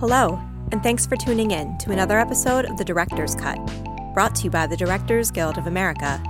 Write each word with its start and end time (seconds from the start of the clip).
Hello, 0.00 0.40
and 0.72 0.82
thanks 0.82 1.06
for 1.06 1.14
tuning 1.16 1.52
in 1.52 1.78
to 1.78 1.92
another 1.92 2.18
episode 2.18 2.64
of 2.64 2.76
The 2.76 2.84
Director's 2.84 3.36
Cut, 3.36 3.56
brought 4.12 4.34
to 4.34 4.44
you 4.44 4.50
by 4.50 4.66
the 4.66 4.76
Directors 4.76 5.30
Guild 5.30 5.56
of 5.56 5.68
America, 5.68 6.20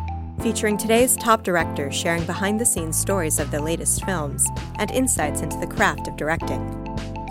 featuring 0.42 0.76
today's 0.76 1.16
top 1.16 1.42
directors 1.42 1.94
sharing 1.94 2.26
behind 2.26 2.60
the 2.60 2.66
scenes 2.66 2.98
stories 2.98 3.38
of 3.38 3.50
their 3.50 3.62
latest 3.62 4.04
films 4.04 4.46
and 4.78 4.90
insights 4.90 5.40
into 5.40 5.56
the 5.56 5.66
craft 5.66 6.08
of 6.08 6.16
directing. 6.18 6.60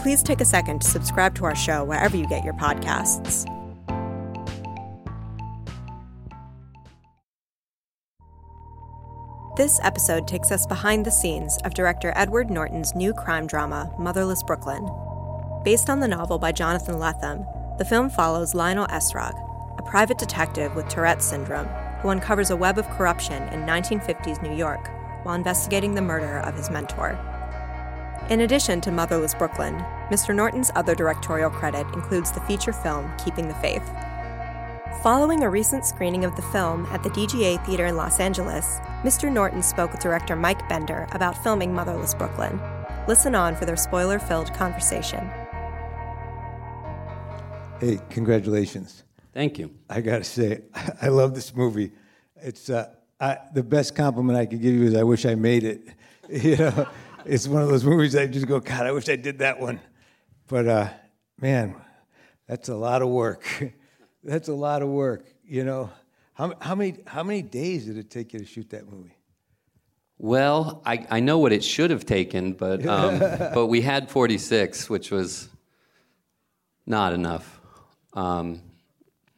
Please 0.01 0.23
take 0.23 0.41
a 0.41 0.45
second 0.45 0.81
to 0.81 0.89
subscribe 0.89 1.35
to 1.35 1.45
our 1.45 1.55
show 1.55 1.83
wherever 1.83 2.17
you 2.17 2.25
get 2.25 2.43
your 2.43 2.55
podcasts. 2.55 3.45
This 9.55 9.79
episode 9.83 10.27
takes 10.27 10.51
us 10.51 10.65
behind 10.65 11.05
the 11.05 11.11
scenes 11.11 11.59
of 11.63 11.75
director 11.75 12.11
Edward 12.15 12.49
Norton's 12.49 12.95
new 12.95 13.13
crime 13.13 13.45
drama, 13.45 13.93
Motherless 13.99 14.41
Brooklyn. 14.41 14.89
Based 15.63 15.89
on 15.89 16.01
the 16.01 16.09
novel 16.09 16.37
by 16.37 16.51
Jonathan 16.51 16.95
Lethem, 16.95 17.47
the 17.77 17.85
film 17.85 18.09
follows 18.09 18.53
Lionel 18.53 18.87
Essrog, 18.87 19.33
a 19.79 19.81
private 19.81 20.17
detective 20.17 20.75
with 20.75 20.89
Tourette's 20.89 21.23
syndrome 21.23 21.67
who 22.01 22.09
uncovers 22.09 22.49
a 22.49 22.55
web 22.55 22.77
of 22.77 22.89
corruption 22.89 23.41
in 23.43 23.61
1950s 23.61 24.43
New 24.43 24.53
York 24.53 24.89
while 25.23 25.35
investigating 25.35 25.95
the 25.95 26.01
murder 26.01 26.39
of 26.39 26.57
his 26.57 26.69
mentor. 26.69 27.17
In 28.29 28.41
addition 28.41 28.81
to 28.81 28.91
Motherless 28.91 29.33
Brooklyn, 29.33 29.75
Mr. 30.09 30.35
Norton's 30.35 30.69
other 30.75 30.95
directorial 30.95 31.49
credit 31.49 31.87
includes 31.93 32.33
the 32.33 32.41
feature 32.41 32.73
film 32.73 33.09
Keeping 33.23 33.47
the 33.47 33.55
Faith. 33.55 33.89
Following 35.01 35.43
a 35.43 35.49
recent 35.49 35.85
screening 35.85 36.25
of 36.25 36.35
the 36.35 36.41
film 36.41 36.85
at 36.87 37.03
the 37.03 37.09
DGA 37.11 37.65
Theater 37.65 37.85
in 37.85 37.95
Los 37.95 38.19
Angeles, 38.19 38.79
Mr. 39.03 39.31
Norton 39.31 39.63
spoke 39.63 39.93
with 39.93 40.01
director 40.01 40.35
Mike 40.35 40.67
Binder 40.67 41.07
about 41.13 41.41
filming 41.41 41.73
Motherless 41.73 42.13
Brooklyn. 42.13 42.59
Listen 43.07 43.33
on 43.33 43.55
for 43.55 43.63
their 43.63 43.77
spoiler 43.77 44.19
filled 44.19 44.53
conversation. 44.53 45.31
Hey, 47.79 47.99
congratulations. 48.09 49.03
Thank 49.33 49.59
you. 49.59 49.71
I 49.89 50.01
got 50.01 50.19
to 50.19 50.23
say, 50.23 50.61
I 51.01 51.07
love 51.07 51.33
this 51.35 51.55
movie. 51.55 51.91
It's 52.37 52.69
uh, 52.69 52.89
I, 53.19 53.37
the 53.53 53.63
best 53.63 53.95
compliment 53.95 54.37
I 54.37 54.45
could 54.45 54.61
give 54.61 54.73
you 54.73 54.83
is 54.83 54.95
I 54.95 55.03
wish 55.03 55.25
I 55.25 55.35
made 55.35 55.63
it. 55.63 55.87
You 56.29 56.55
know, 56.55 56.87
it's 57.25 57.49
one 57.49 57.61
of 57.61 57.67
those 57.67 57.83
movies 57.83 58.15
I 58.15 58.27
just 58.27 58.47
go, 58.47 58.61
God, 58.61 58.87
I 58.87 58.93
wish 58.93 59.09
I 59.09 59.17
did 59.17 59.39
that 59.39 59.59
one. 59.59 59.81
But 60.47 60.67
uh, 60.67 60.89
man, 61.37 61.75
that's 62.47 62.69
a 62.69 62.75
lot 62.75 63.01
of 63.01 63.09
work. 63.09 63.45
that's 64.23 64.47
a 64.47 64.53
lot 64.53 64.81
of 64.81 64.87
work. 64.87 65.25
You 65.43 65.65
know, 65.65 65.89
how, 66.33 66.53
how 66.61 66.75
many 66.75 66.95
how 67.05 67.21
many 67.21 67.41
days 67.41 67.87
did 67.87 67.97
it 67.97 68.09
take 68.09 68.31
you 68.31 68.39
to 68.39 68.45
shoot 68.45 68.69
that 68.69 68.89
movie? 68.89 69.17
Well, 70.17 70.81
I, 70.85 71.05
I 71.09 71.19
know 71.19 71.39
what 71.39 71.51
it 71.51 71.63
should 71.63 71.91
have 71.91 72.05
taken, 72.05 72.53
but 72.53 72.85
um, 72.85 73.19
but 73.19 73.67
we 73.67 73.81
had 73.81 74.09
46, 74.09 74.89
which 74.89 75.11
was 75.11 75.49
not 76.85 77.11
enough. 77.11 77.59
Um, 78.13 78.61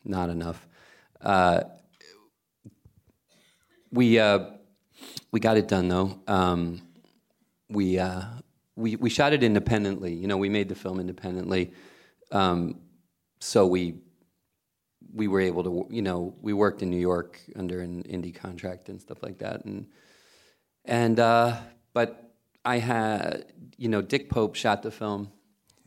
not 0.04 0.30
enough. 0.30 0.68
Uh, 1.22 1.64
we 3.92 4.20
uh, 4.20 4.40
we 5.32 5.40
got 5.40 5.58
it 5.58 5.68
done 5.68 5.88
though. 5.88 6.20
Um, 6.28 6.82
we 7.70 7.98
uh, 7.98 8.22
we 8.76 8.96
we 8.96 9.10
shot 9.10 9.34
it 9.34 9.44
independently. 9.44 10.14
You 10.14 10.28
know, 10.28 10.38
we 10.38 10.50
made 10.50 10.70
the 10.70 10.76
film 10.76 11.00
independently, 11.00 11.74
um, 12.32 12.80
so 13.40 13.66
we 13.66 13.96
we 15.14 15.28
were 15.28 15.42
able 15.42 15.64
to. 15.64 15.88
You 15.90 16.02
know, 16.02 16.36
we 16.42 16.54
worked 16.54 16.82
in 16.82 16.90
New 16.90 17.00
York 17.00 17.40
under 17.56 17.82
an 17.82 18.04
indie 18.04 18.36
contract 18.36 18.90
and 18.90 19.02
stuff 19.02 19.24
like 19.24 19.40
that, 19.40 19.66
and 19.66 19.88
and 20.84 21.20
uh, 21.20 21.58
but 21.94 22.34
I 22.64 22.78
had 22.80 23.46
you 23.78 23.90
know 23.90 24.02
Dick 24.02 24.30
Pope 24.30 24.56
shot 24.56 24.84
the 24.84 24.92
film. 24.92 25.32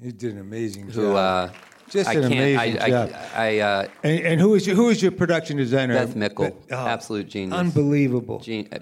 He 0.02 0.12
did 0.12 0.32
an 0.32 0.40
amazing 0.40 0.88
Who 0.88 1.12
job. 1.12 1.52
Just 1.90 2.08
I 2.08 2.14
an 2.14 2.24
amazing 2.24 2.78
I, 2.78 2.88
job. 2.88 3.10
I, 3.34 3.58
I, 3.58 3.58
uh, 3.58 3.88
and, 4.02 4.20
and 4.20 4.40
who 4.40 4.54
is 4.54 4.66
your, 4.66 4.76
who 4.76 4.88
is 4.90 5.02
your 5.02 5.12
production 5.12 5.56
designer? 5.56 5.94
Beth 5.94 6.16
Mickle, 6.16 6.56
Oh, 6.70 6.86
absolute 6.86 7.28
genius. 7.28 7.58
Unbelievable. 7.58 8.40
Gen- 8.40 8.68
uh, 8.72 8.78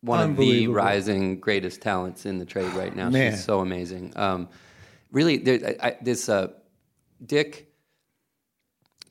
one 0.00 0.30
of 0.30 0.36
the 0.36 0.68
rising 0.68 1.40
greatest 1.40 1.82
talents 1.82 2.24
in 2.26 2.38
the 2.38 2.44
trade 2.44 2.72
right 2.74 2.94
now. 2.94 3.10
Man. 3.10 3.32
She's 3.32 3.44
so 3.44 3.60
amazing. 3.60 4.12
Um, 4.16 4.48
really, 5.10 5.38
there, 5.38 5.74
I, 5.82 5.96
this 6.00 6.28
uh, 6.28 6.48
Dick, 7.24 7.72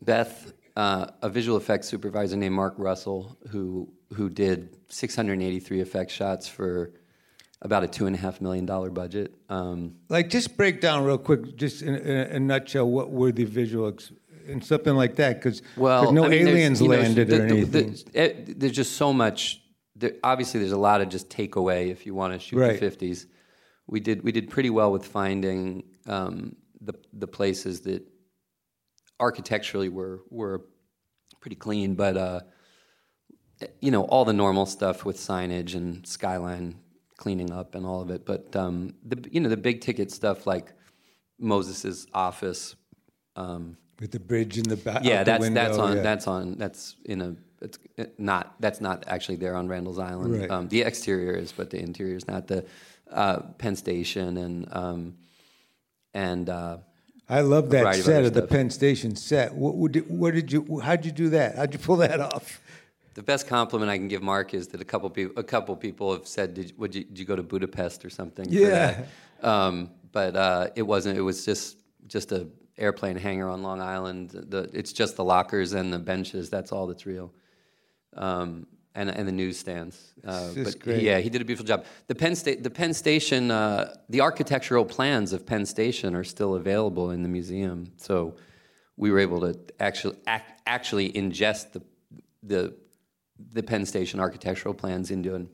Beth, 0.02 0.54
uh, 0.76 1.08
a 1.22 1.30
visual 1.30 1.58
effects 1.58 1.88
supervisor 1.88 2.38
named 2.38 2.56
Mark 2.56 2.76
Russell, 2.78 3.38
who 3.50 3.92
who 4.14 4.30
did 4.30 4.78
683 4.88 5.82
effect 5.82 6.12
shots 6.12 6.48
for 6.48 6.94
about 7.62 7.84
a 7.84 7.88
two 7.88 8.06
and 8.06 8.16
a 8.16 8.20
half 8.20 8.40
million 8.42 8.66
dollar 8.66 8.90
budget. 8.90 9.34
Um, 9.50 9.96
Like, 10.10 10.30
just 10.30 10.56
break 10.58 10.80
down 10.82 11.04
real 11.04 11.18
quick, 11.18 11.56
just 11.56 11.82
in, 11.82 11.96
in, 11.96 12.18
a, 12.36 12.40
nutshell, 12.40 12.88
what 12.90 13.12
were 13.12 13.32
the 13.32 13.46
visual 13.46 13.88
ex- 13.90 14.12
and 14.48 14.64
something 14.64 14.96
like 14.96 15.16
that? 15.16 15.36
Because 15.38 15.62
Well, 15.76 16.12
no 16.12 16.26
I 16.26 16.30
mean, 16.30 16.48
aliens 16.48 16.82
you 16.82 16.88
know, 16.88 16.96
landed 16.98 17.28
the- 17.30 17.42
or 17.42 17.46
anything. 17.46 17.96
the- 18.14 18.22
it- 18.24 18.60
there's 18.60 18.74
just 18.74 18.94
so 18.94 19.12
much. 19.12 19.62
There, 19.96 20.14
obviously, 20.24 20.60
there's 20.60 20.72
a 20.72 20.78
lot 20.78 21.02
of 21.02 21.10
just 21.10 21.30
takeaway 21.30 21.90
if 21.90 22.06
you 22.06 22.14
want 22.14 22.34
to 22.34 22.40
shoot 22.40 22.58
Right. 22.60 22.80
the 22.80 22.86
50s. 22.86 23.26
We 23.88 24.00
did 24.02 24.22
we 24.24 24.32
did 24.32 24.50
pretty 24.50 24.70
well 24.70 24.92
with 24.92 25.06
finding 25.06 25.84
um, 26.08 26.56
the 26.82 26.94
the 27.14 27.26
places 27.28 27.82
that 27.82 28.04
architecturally 29.20 29.90
were 29.90 30.22
were 30.30 30.66
pretty 31.42 31.56
clean, 31.56 31.96
but 31.96 32.18
uh, 32.18 32.42
you 33.82 33.90
know 33.90 34.04
all 34.04 34.26
the 34.26 34.34
normal 34.34 34.66
stuff 34.66 35.06
with 35.06 35.18
signage 35.18 35.74
and 35.74 36.06
skyline 36.06 36.76
cleaning 37.18 37.52
up 37.52 37.76
and 37.76 37.86
all 37.86 38.02
of 38.02 38.10
it. 38.10 38.26
But 38.26 38.56
um, 38.56 38.94
the 39.04 39.28
you 39.32 39.40
know 39.42 39.50
the 39.50 39.58
big 39.58 39.82
ticket 39.82 40.12
stuff 40.12 40.48
like 40.48 40.72
Moses's 41.40 42.08
office. 42.14 42.76
Um, 43.36 43.78
With 44.00 44.12
the 44.12 44.20
bridge 44.20 44.58
in 44.58 44.64
the 44.64 44.78
back. 44.78 45.04
yeah, 45.04 45.24
that's 45.24 45.42
window, 45.42 45.62
that's 45.62 45.78
on 45.78 45.98
yeah. 45.98 46.04
that's 46.04 46.28
on 46.28 46.56
that's 46.58 46.96
in 47.06 47.22
a 47.22 47.36
it's 47.62 47.80
not 48.18 48.56
that's 48.60 48.80
not 48.80 49.04
actually 49.08 49.38
there 49.38 49.56
on 49.56 49.68
Randall's 49.68 50.00
Island. 50.00 50.40
Right. 50.40 50.52
Um, 50.52 50.68
the 50.70 50.82
exterior 50.82 51.34
is, 51.34 51.52
but 51.52 51.70
the 51.72 51.80
interior 51.80 52.16
is 52.16 52.28
not. 52.28 52.48
The 52.48 52.66
uh, 53.12 53.40
Penn 53.58 53.76
Station 53.76 54.38
and 54.38 54.68
um, 54.72 55.16
and 56.14 56.50
uh, 56.50 56.78
I 57.30 57.42
love 57.42 57.70
that 57.72 57.82
variety 57.82 58.00
of 58.00 58.06
set 58.06 58.26
of 58.26 58.34
the. 58.34 58.44
Penn 58.44 58.70
Station 58.70 59.16
set. 59.16 59.54
What, 59.54 59.76
would 59.76 59.96
you- 59.96 60.04
what 60.04 60.34
did 60.34 60.52
you? 60.52 60.80
How'd 60.80 61.06
you 61.06 61.12
do 61.12 61.30
that? 61.30 61.56
How'd 61.56 61.74
you 61.74 61.80
pull 61.80 61.98
that 61.98 62.20
off? 62.34 62.62
The 63.18 63.24
best 63.24 63.48
compliment 63.48 63.90
I 63.90 63.98
can 63.98 64.08
give 64.08 64.22
Mark 64.22 64.54
is 64.54 64.68
that 64.68 64.80
a 64.80 64.86
couple 64.86 65.10
people 65.10 65.34
a 65.40 65.44
couple 65.44 65.76
people 65.76 66.14
have 66.14 66.28
said, 66.28 66.54
"Did, 66.54 66.78
would 66.78 66.94
you, 66.94 67.04
did 67.04 67.18
you 67.18 67.26
go 67.26 67.36
to 67.36 67.42
Budapest 67.42 68.06
or 68.06 68.12
something?" 68.12 68.46
Yeah. 68.48 69.06
Um, 69.42 69.90
but 70.12 70.36
uh, 70.36 70.68
it 70.76 70.84
wasn't. 70.84 71.18
It 71.18 71.24
was 71.24 71.44
just 71.44 71.80
just 72.06 72.32
a 72.32 72.48
airplane 72.78 73.18
hangar 73.18 73.50
on 73.50 73.64
Long 73.64 73.82
Island. 73.82 74.30
The, 74.32 74.70
it's 74.72 74.94
just 74.94 75.16
the 75.16 75.24
lockers 75.24 75.74
and 75.74 75.92
the 75.92 75.98
benches. 75.98 76.52
That's 76.52 76.72
all 76.72 76.86
that's 76.86 77.08
real. 77.08 77.34
um, 78.16 78.68
and 78.94 79.10
and 79.10 79.28
the 79.28 79.32
newsstands. 79.32 80.14
Uh, 80.24 80.50
but 80.64 80.80
great. 80.80 81.02
yeah, 81.02 81.20
he 81.20 81.30
did 81.30 81.42
a 81.42 81.46
beautiful 81.46 81.66
job. 81.66 81.86
The 82.08 82.16
Penn 82.16 82.36
State, 82.36 82.64
the 82.64 82.70
Penn 82.70 82.94
Station, 82.94 83.50
uh, 83.50 83.96
the 84.10 84.22
architectural 84.22 84.86
plans 84.86 85.34
of 85.34 85.46
Penn 85.46 85.66
Station 85.66 86.16
are 86.16 86.24
still 86.24 86.54
available 86.56 87.12
in 87.12 87.24
the 87.24 87.30
museum. 87.30 87.94
So 87.98 88.36
we 88.96 89.12
were 89.12 89.20
able 89.20 89.42
to 89.42 89.60
actually 89.80 90.18
ac- 90.28 90.44
actually 90.66 91.12
ingest 91.14 91.74
the 91.74 91.82
the 92.44 92.76
the 93.54 93.64
Penn 93.64 93.86
Station 93.86 94.20
architectural 94.20 94.74
plans 94.74 95.12
into 95.12 95.36
an 95.36 95.50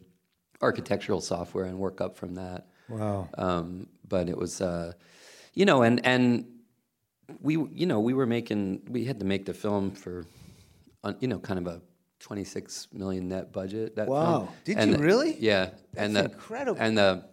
architectural 0.62 1.22
software 1.22 1.66
and 1.66 1.78
work 1.78 2.02
up 2.02 2.16
from 2.18 2.36
that. 2.36 2.68
Wow. 2.90 3.30
Um, 3.38 3.88
but 4.08 4.30
it 4.30 4.38
was, 4.38 4.62
uh, 4.62 4.94
you 5.54 5.66
know, 5.66 5.82
and 5.84 6.06
and 6.06 6.46
we, 7.42 7.54
you 7.56 7.86
know, 7.86 8.00
we 8.00 8.14
were 8.14 8.26
making, 8.26 8.82
we 8.90 9.06
had 9.06 9.20
to 9.20 9.26
make 9.26 9.46
the 9.46 9.54
film 9.54 9.92
for, 9.92 10.26
you 11.20 11.28
know, 11.28 11.40
kind 11.40 11.60
of 11.60 11.68
a 11.68 11.82
26 12.20 12.90
million 12.94 13.28
net 13.30 13.52
budget. 13.52 13.96
That 13.96 14.08
Wow. 14.08 14.40
film. 14.40 14.50
Did 14.66 14.78
And 14.78 14.92
you 14.92 14.98
the- 14.98 15.04
really? 15.04 15.38
Yeah, 15.40 15.70
and 15.96 16.16
the, 16.16 16.26
incredible. 16.26 16.82
And 16.82 16.98
the, 16.98 17.26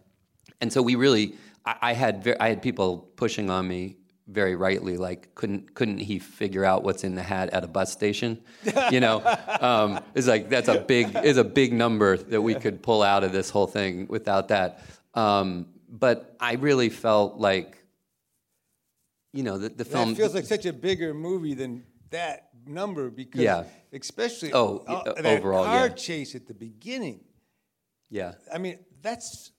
and 0.60 0.72
so 0.72 0.83
we 0.83 0.94
really, 0.94 1.34
I, 1.65 1.77
I 1.83 1.93
had, 1.93 2.22
ver- 2.25 2.37
I 2.41 2.49
had 2.49 2.62
people 2.62 2.99
pushing 3.16 3.50
on 3.50 3.66
me 3.69 3.97
very 4.28 4.55
rightly, 4.55 4.97
like 4.97 5.34
couldn't 5.34 5.74
couldn't 5.74 5.98
he 5.98 6.21
figure 6.21 6.65
out 6.65 6.84
what's 6.84 7.03
in 7.03 7.16
the 7.16 7.22
hat 7.22 7.51
at 7.51 7.65
a 7.65 7.66
bus 7.66 7.91
station? 7.92 8.41
You 8.92 9.01
know, 9.01 9.22
um, 9.60 9.99
it's 10.15 10.27
like 10.27 10.48
that's 10.48 10.68
a 10.68 10.80
big 10.80 11.15
is 11.24 11.36
a 11.36 11.45
big 11.45 11.72
number 11.72 12.16
that 12.16 12.41
we 12.42 12.54
could 12.54 12.83
pull 12.83 13.03
out 13.03 13.24
of 13.24 13.33
this 13.33 13.51
whole 13.51 13.66
thing 13.66 14.07
without 14.09 14.48
that. 14.48 14.83
Um, 15.15 15.66
but 15.89 16.36
I 16.41 16.54
really 16.54 16.89
felt 16.89 17.39
like, 17.39 17.83
you 19.33 19.42
know, 19.42 19.59
the, 19.59 19.68
the 19.68 19.84
film 19.84 20.15
feels 20.15 20.34
like 20.34 20.45
such 20.45 20.66
a 20.66 20.72
bigger 20.72 21.15
movie 21.15 21.54
than 21.54 21.84
that 22.10 22.48
number 22.66 23.10
because, 23.10 23.41
Yeah. 23.41 23.65
especially 23.92 24.53
Oh, 24.53 24.84
uh, 24.86 25.12
overall, 25.24 25.65
car 25.65 25.86
yeah. 25.89 25.95
chase 25.95 26.34
at 26.34 26.47
the 26.47 26.54
beginning. 26.54 27.21
yeah. 28.09 28.34
I 28.53 28.59
mean, 28.59 28.78
that's 29.03 29.53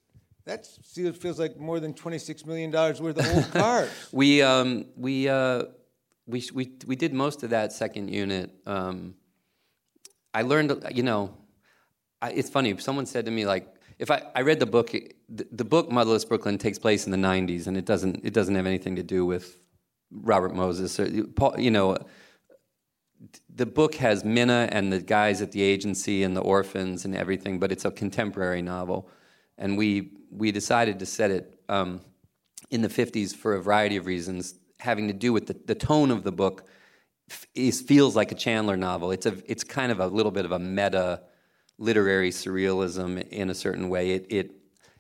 that 0.46 0.66
feels 0.84 1.16
feels 1.18 1.40
like 1.40 1.58
more 1.58 1.80
than 1.80 1.94
twenty 1.94 2.18
six 2.18 2.46
million 2.46 2.72
dollars 2.72 3.00
worth 3.02 3.18
of 3.20 3.36
old 3.36 3.52
cars. 3.52 3.90
We 4.12 4.42
um, 4.42 4.86
we 4.96 5.30
uh, 5.30 5.64
we 6.26 6.44
we 6.54 6.72
we 6.88 6.96
did 6.96 7.14
most 7.14 7.44
of 7.44 7.52
that 7.52 7.72
second 7.74 8.10
unit. 8.10 8.52
Um, 8.66 9.16
I 10.34 10.44
learned, 10.44 10.88
you 10.92 11.04
know, 11.04 11.36
I, 12.22 12.32
it's 12.32 12.50
funny. 12.50 12.78
Someone 12.78 13.06
said 13.06 13.26
to 13.26 13.32
me 13.32 13.46
like, 13.46 13.68
if 14.02 14.10
I, 14.10 14.24
I 14.36 14.42
read 14.42 14.60
the 14.60 14.66
book, 14.66 14.92
the, 14.92 15.48
the 15.52 15.64
book 15.64 15.92
Motherless 15.92 16.26
Brooklyn 16.26 16.58
takes 16.58 16.80
place 16.80 17.06
in 17.06 17.12
the 17.12 17.18
'90s, 17.18 17.68
and 17.68 17.78
it 17.78 17.86
doesn't 17.86 18.22
it 18.24 18.34
doesn't 18.34 18.56
have 18.56 18.66
anything 18.66 18.96
to 18.96 19.04
do 19.04 19.28
with 19.28 19.60
Robert 20.12 20.56
Moses. 20.56 21.00
Or, 21.00 21.08
Paul, 21.36 21.60
you 21.60 21.70
know, 21.70 21.98
the 23.54 23.68
book 23.68 23.96
has 23.96 24.26
Minna 24.26 24.68
and 24.72 24.92
the 24.92 25.00
guys 25.00 25.42
at 25.44 25.52
the 25.52 25.62
agency 25.62 26.24
and 26.24 26.36
the 26.36 26.42
orphans 26.42 27.06
and 27.06 27.16
everything, 27.16 27.60
but 27.60 27.72
it's 27.72 27.86
a 27.86 27.92
contemporary 27.92 28.64
novel, 28.64 29.08
and 29.60 29.78
we 29.78 30.14
we 30.32 30.52
decided 30.52 30.98
to 30.98 31.06
set 31.06 31.30
it 31.30 31.60
um, 31.70 32.02
in 32.72 32.82
the 32.82 32.88
50s 32.88 33.36
for 33.36 33.54
a 33.54 33.62
variety 33.62 33.98
of 33.98 34.08
reasons, 34.08 34.56
having 34.80 35.08
to 35.10 35.14
do 35.14 35.32
with 35.32 35.46
the, 35.46 35.56
the 35.66 35.76
tone 35.76 36.10
of 36.10 36.24
the 36.24 36.32
book. 36.32 36.66
Is, 37.54 37.82
feels 37.82 38.16
like 38.16 38.32
a 38.32 38.36
Chandler 38.36 38.78
novel. 38.78 39.12
It's 39.12 39.26
a 39.26 39.36
it's 39.46 39.64
kind 39.64 39.92
of 39.92 40.00
a 40.00 40.08
little 40.08 40.32
bit 40.32 40.46
of 40.46 40.52
a 40.52 40.60
meta 40.60 41.22
literary 41.78 42.30
surrealism 42.30 43.28
in 43.30 43.50
a 43.50 43.56
certain 43.56 43.90
way. 43.90 44.12
It, 44.12 44.26
it 44.30 44.52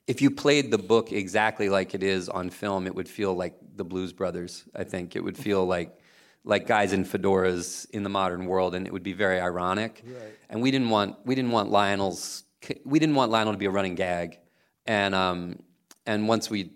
if 0.07 0.21
you 0.21 0.31
played 0.31 0.71
the 0.71 0.77
book 0.77 1.11
exactly 1.11 1.69
like 1.69 1.93
it 1.93 2.03
is 2.03 2.27
on 2.27 2.49
film, 2.49 2.87
it 2.87 2.95
would 2.95 3.07
feel 3.07 3.33
like 3.33 3.55
the 3.75 3.85
Blues 3.85 4.13
Brothers. 4.13 4.65
I 4.75 4.83
think 4.83 5.15
it 5.15 5.23
would 5.23 5.37
feel 5.37 5.65
like 5.75 5.97
like 6.43 6.65
guys 6.67 6.91
in 6.91 7.05
fedoras 7.05 7.89
in 7.91 8.03
the 8.03 8.09
modern 8.09 8.45
world, 8.45 8.75
and 8.75 8.87
it 8.87 8.93
would 8.93 9.03
be 9.03 9.13
very 9.13 9.39
ironic. 9.39 10.03
Right. 10.05 10.33
And 10.49 10.61
we 10.61 10.71
didn't 10.71 10.89
want 10.89 11.17
we 11.25 11.35
didn't 11.35 11.51
want 11.51 11.69
Lionel's 11.69 12.43
we 12.83 12.99
didn't 12.99 13.15
want 13.15 13.31
Lionel 13.31 13.53
to 13.53 13.59
be 13.59 13.65
a 13.65 13.71
running 13.71 13.95
gag, 13.95 14.39
and 14.85 15.15
um, 15.15 15.59
and 16.05 16.27
once 16.27 16.49
we 16.49 16.71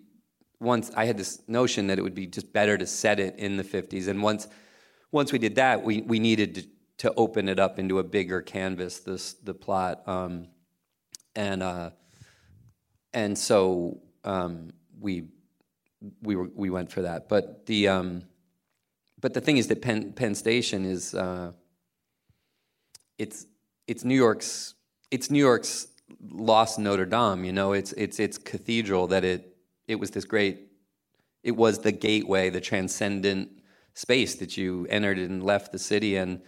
once 0.60 0.92
I 0.96 1.06
had 1.06 1.18
this 1.18 1.42
notion 1.48 1.88
that 1.88 2.00
it 2.00 2.02
would 2.02 2.16
be 2.16 2.28
just 2.28 2.54
better 2.54 2.78
to 2.78 2.86
set 2.86 3.20
it 3.20 3.38
in 3.38 3.58
the 3.58 3.64
50s, 3.64 4.08
and 4.08 4.22
once 4.22 4.48
once 5.16 5.32
we 5.32 5.40
did 5.40 5.56
that, 5.56 5.82
we 5.82 6.02
we 6.02 6.20
needed 6.20 6.56
to, 6.56 6.68
to 6.98 7.14
open 7.16 7.48
it 7.48 7.58
up 7.58 7.80
into 7.80 8.00
a 8.00 8.04
bigger 8.04 8.42
canvas. 8.42 9.00
This 9.00 9.34
the 9.34 9.54
plot, 9.54 10.06
um, 10.08 10.50
and 11.36 11.64
uh, 11.64 11.92
and 13.14 13.38
so 13.38 14.02
um, 14.26 14.74
we 15.00 15.30
we 16.22 16.36
were 16.36 16.50
we 16.54 16.70
went 16.70 16.92
for 16.92 17.02
that, 17.04 17.30
but 17.30 17.66
the 17.66 17.88
um, 17.88 18.24
but 19.22 19.34
the 19.34 19.40
thing 19.40 19.56
is 19.56 19.68
that 19.70 19.82
Penn, 19.82 20.12
Penn 20.12 20.36
Station 20.36 20.84
is 20.84 21.16
uh, 21.16 21.54
it's 23.18 23.46
it's 23.88 24.04
New 24.04 24.16
York's 24.16 24.76
it's 25.12 25.32
New 25.32 25.40
York's 25.40 25.88
lost 26.30 26.78
Notre 26.78 27.06
Dame. 27.06 27.46
You 27.46 27.54
know, 27.54 27.72
it's 27.72 27.94
it's 27.94 28.20
its 28.20 28.38
cathedral 28.38 29.08
that 29.08 29.24
it 29.24 29.56
it 29.88 29.96
was 29.96 30.12
this 30.12 30.26
great. 30.26 30.60
It 31.42 31.56
was 31.56 31.80
the 31.80 31.94
gateway, 31.94 32.50
the 32.50 32.60
transcendent 32.60 33.50
space 33.96 34.36
that 34.36 34.58
you 34.58 34.86
entered 34.90 35.18
and 35.18 35.44
left 35.44 35.72
the 35.72 35.80
city, 35.80 36.18
and 36.18 36.42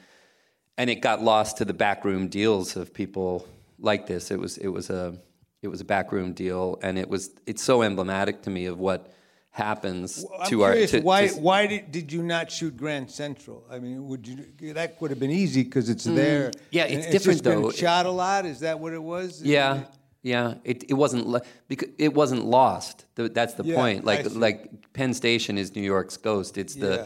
and 0.78 0.90
it 0.92 1.02
got 1.02 1.24
lost 1.24 1.58
to 1.58 1.66
the 1.66 1.74
backroom 1.74 2.28
deals 2.28 2.76
of 2.76 2.94
people 2.94 3.48
like 3.80 4.06
this. 4.06 4.30
It 4.30 4.40
was 4.40 4.58
it 4.58 4.68
was 4.68 4.92
a 4.92 5.18
it 5.64 5.70
was 5.70 5.82
a 5.82 5.86
backroom 5.86 6.34
deal, 6.34 6.78
and 6.84 7.00
it 7.00 7.10
was 7.10 7.32
it's 7.48 7.64
so 7.64 7.82
emblematic 7.82 8.44
to 8.44 8.52
me 8.52 8.66
of 8.68 8.80
what 8.80 9.12
happens 9.50 10.24
I'm 10.40 10.50
to 10.50 10.58
curious, 10.58 10.94
our. 10.94 11.00
To, 11.00 11.06
why 11.06 11.28
to, 11.28 11.40
why 11.40 11.66
did, 11.66 11.92
did 11.92 12.14
you 12.14 12.22
not 12.22 12.52
shoot 12.52 12.78
Grand 12.78 13.10
Central? 13.10 13.66
I 13.72 13.80
mean, 13.80 14.08
would 14.08 14.28
you 14.28 14.74
that 14.74 15.02
would 15.02 15.10
have 15.10 15.20
been 15.20 15.32
easy 15.32 15.64
because 15.64 15.90
it's 15.90 16.04
there. 16.04 16.52
Mm, 16.52 16.60
yeah, 16.72 16.84
it's 16.84 17.06
and 17.06 17.12
different 17.12 17.44
been 17.44 17.62
though. 17.64 17.72
shot 17.72 18.06
a 18.06 18.12
lot. 18.12 18.46
Is 18.46 18.60
that 18.60 18.80
what 18.80 18.94
it 18.94 19.02
was? 19.02 19.42
Yeah, 19.42 19.84
yeah. 20.22 20.56
It 20.64 20.84
it 20.90 20.94
wasn't 20.94 21.44
because 21.68 21.90
it 21.98 22.14
wasn't 22.14 22.46
lost. 22.46 23.06
That's 23.16 23.56
the 23.56 23.64
Yeah, 23.64 23.76
point. 23.76 24.06
Like 24.06 24.28
like 24.36 24.94
Penn 24.94 25.14
Station 25.14 25.58
is 25.58 25.76
New 25.76 25.82
York's 25.82 26.18
ghost. 26.18 26.58
It's 26.58 26.76
the 26.76 26.96
Yeah. 26.98 27.06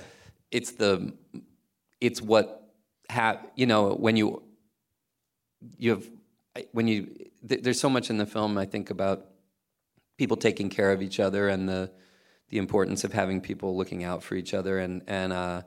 It's 0.51 0.71
the 0.71 1.13
it's 1.99 2.21
what 2.21 2.73
ha- 3.09 3.41
you 3.55 3.65
know 3.65 3.93
when 3.93 4.15
you 4.15 4.43
you 5.77 5.91
have 5.91 6.09
when 6.71 6.87
you 6.87 7.07
th- 7.47 7.61
there's 7.63 7.79
so 7.79 7.89
much 7.89 8.09
in 8.09 8.17
the 8.17 8.25
film 8.25 8.57
I 8.57 8.65
think 8.65 8.89
about 8.89 9.25
people 10.17 10.37
taking 10.37 10.69
care 10.69 10.91
of 10.91 11.01
each 11.01 11.19
other 11.19 11.47
and 11.47 11.67
the 11.67 11.91
the 12.49 12.57
importance 12.57 13.03
of 13.03 13.13
having 13.13 13.39
people 13.41 13.77
looking 13.77 14.03
out 14.03 14.21
for 14.21 14.35
each 14.35 14.53
other 14.53 14.79
and 14.79 15.01
and 15.07 15.31
uh, 15.33 15.61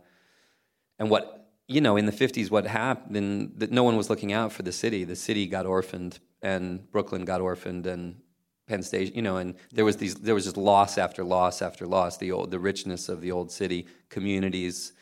and 0.98 1.10
what 1.10 1.48
you 1.66 1.80
know 1.80 1.96
in 1.96 2.06
the 2.06 2.12
50s 2.12 2.50
what 2.50 2.66
happened 2.66 3.54
that 3.56 3.72
no 3.72 3.82
one 3.82 3.96
was 3.96 4.10
looking 4.10 4.32
out 4.32 4.52
for 4.52 4.62
the 4.62 4.72
city. 4.72 5.04
The 5.04 5.16
city 5.16 5.46
got 5.46 5.64
orphaned 5.66 6.18
and 6.42 6.90
brooklyn 6.90 7.24
got 7.24 7.40
orphaned 7.40 7.86
and 7.86 8.20
penn 8.66 8.82
station 8.82 9.14
you 9.14 9.22
know 9.22 9.36
and 9.36 9.54
there 9.72 9.84
was 9.84 9.96
these 9.98 10.14
there 10.14 10.34
was 10.34 10.44
just 10.44 10.56
loss 10.56 10.98
after 10.98 11.22
loss 11.24 11.62
after 11.62 11.86
loss. 11.86 12.16
The 12.16 12.32
old 12.32 12.50
the 12.50 12.58
richness 12.58 13.08
of 13.08 13.20
the 13.20 13.32
old 13.32 13.50
city 13.50 13.86
communities 14.08 14.92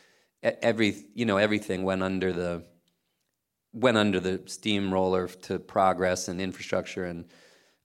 every 0.41 1.05
you 1.13 1.25
know 1.25 1.37
everything 1.37 1.83
went 1.83 2.03
under 2.03 2.33
the 2.33 2.63
went 3.71 3.97
under 3.97 4.19
the 4.19 4.41
steamroller 4.45 5.27
to 5.27 5.59
progress 5.59 6.27
and 6.27 6.39
infrastructure 6.39 7.05
and 7.05 7.25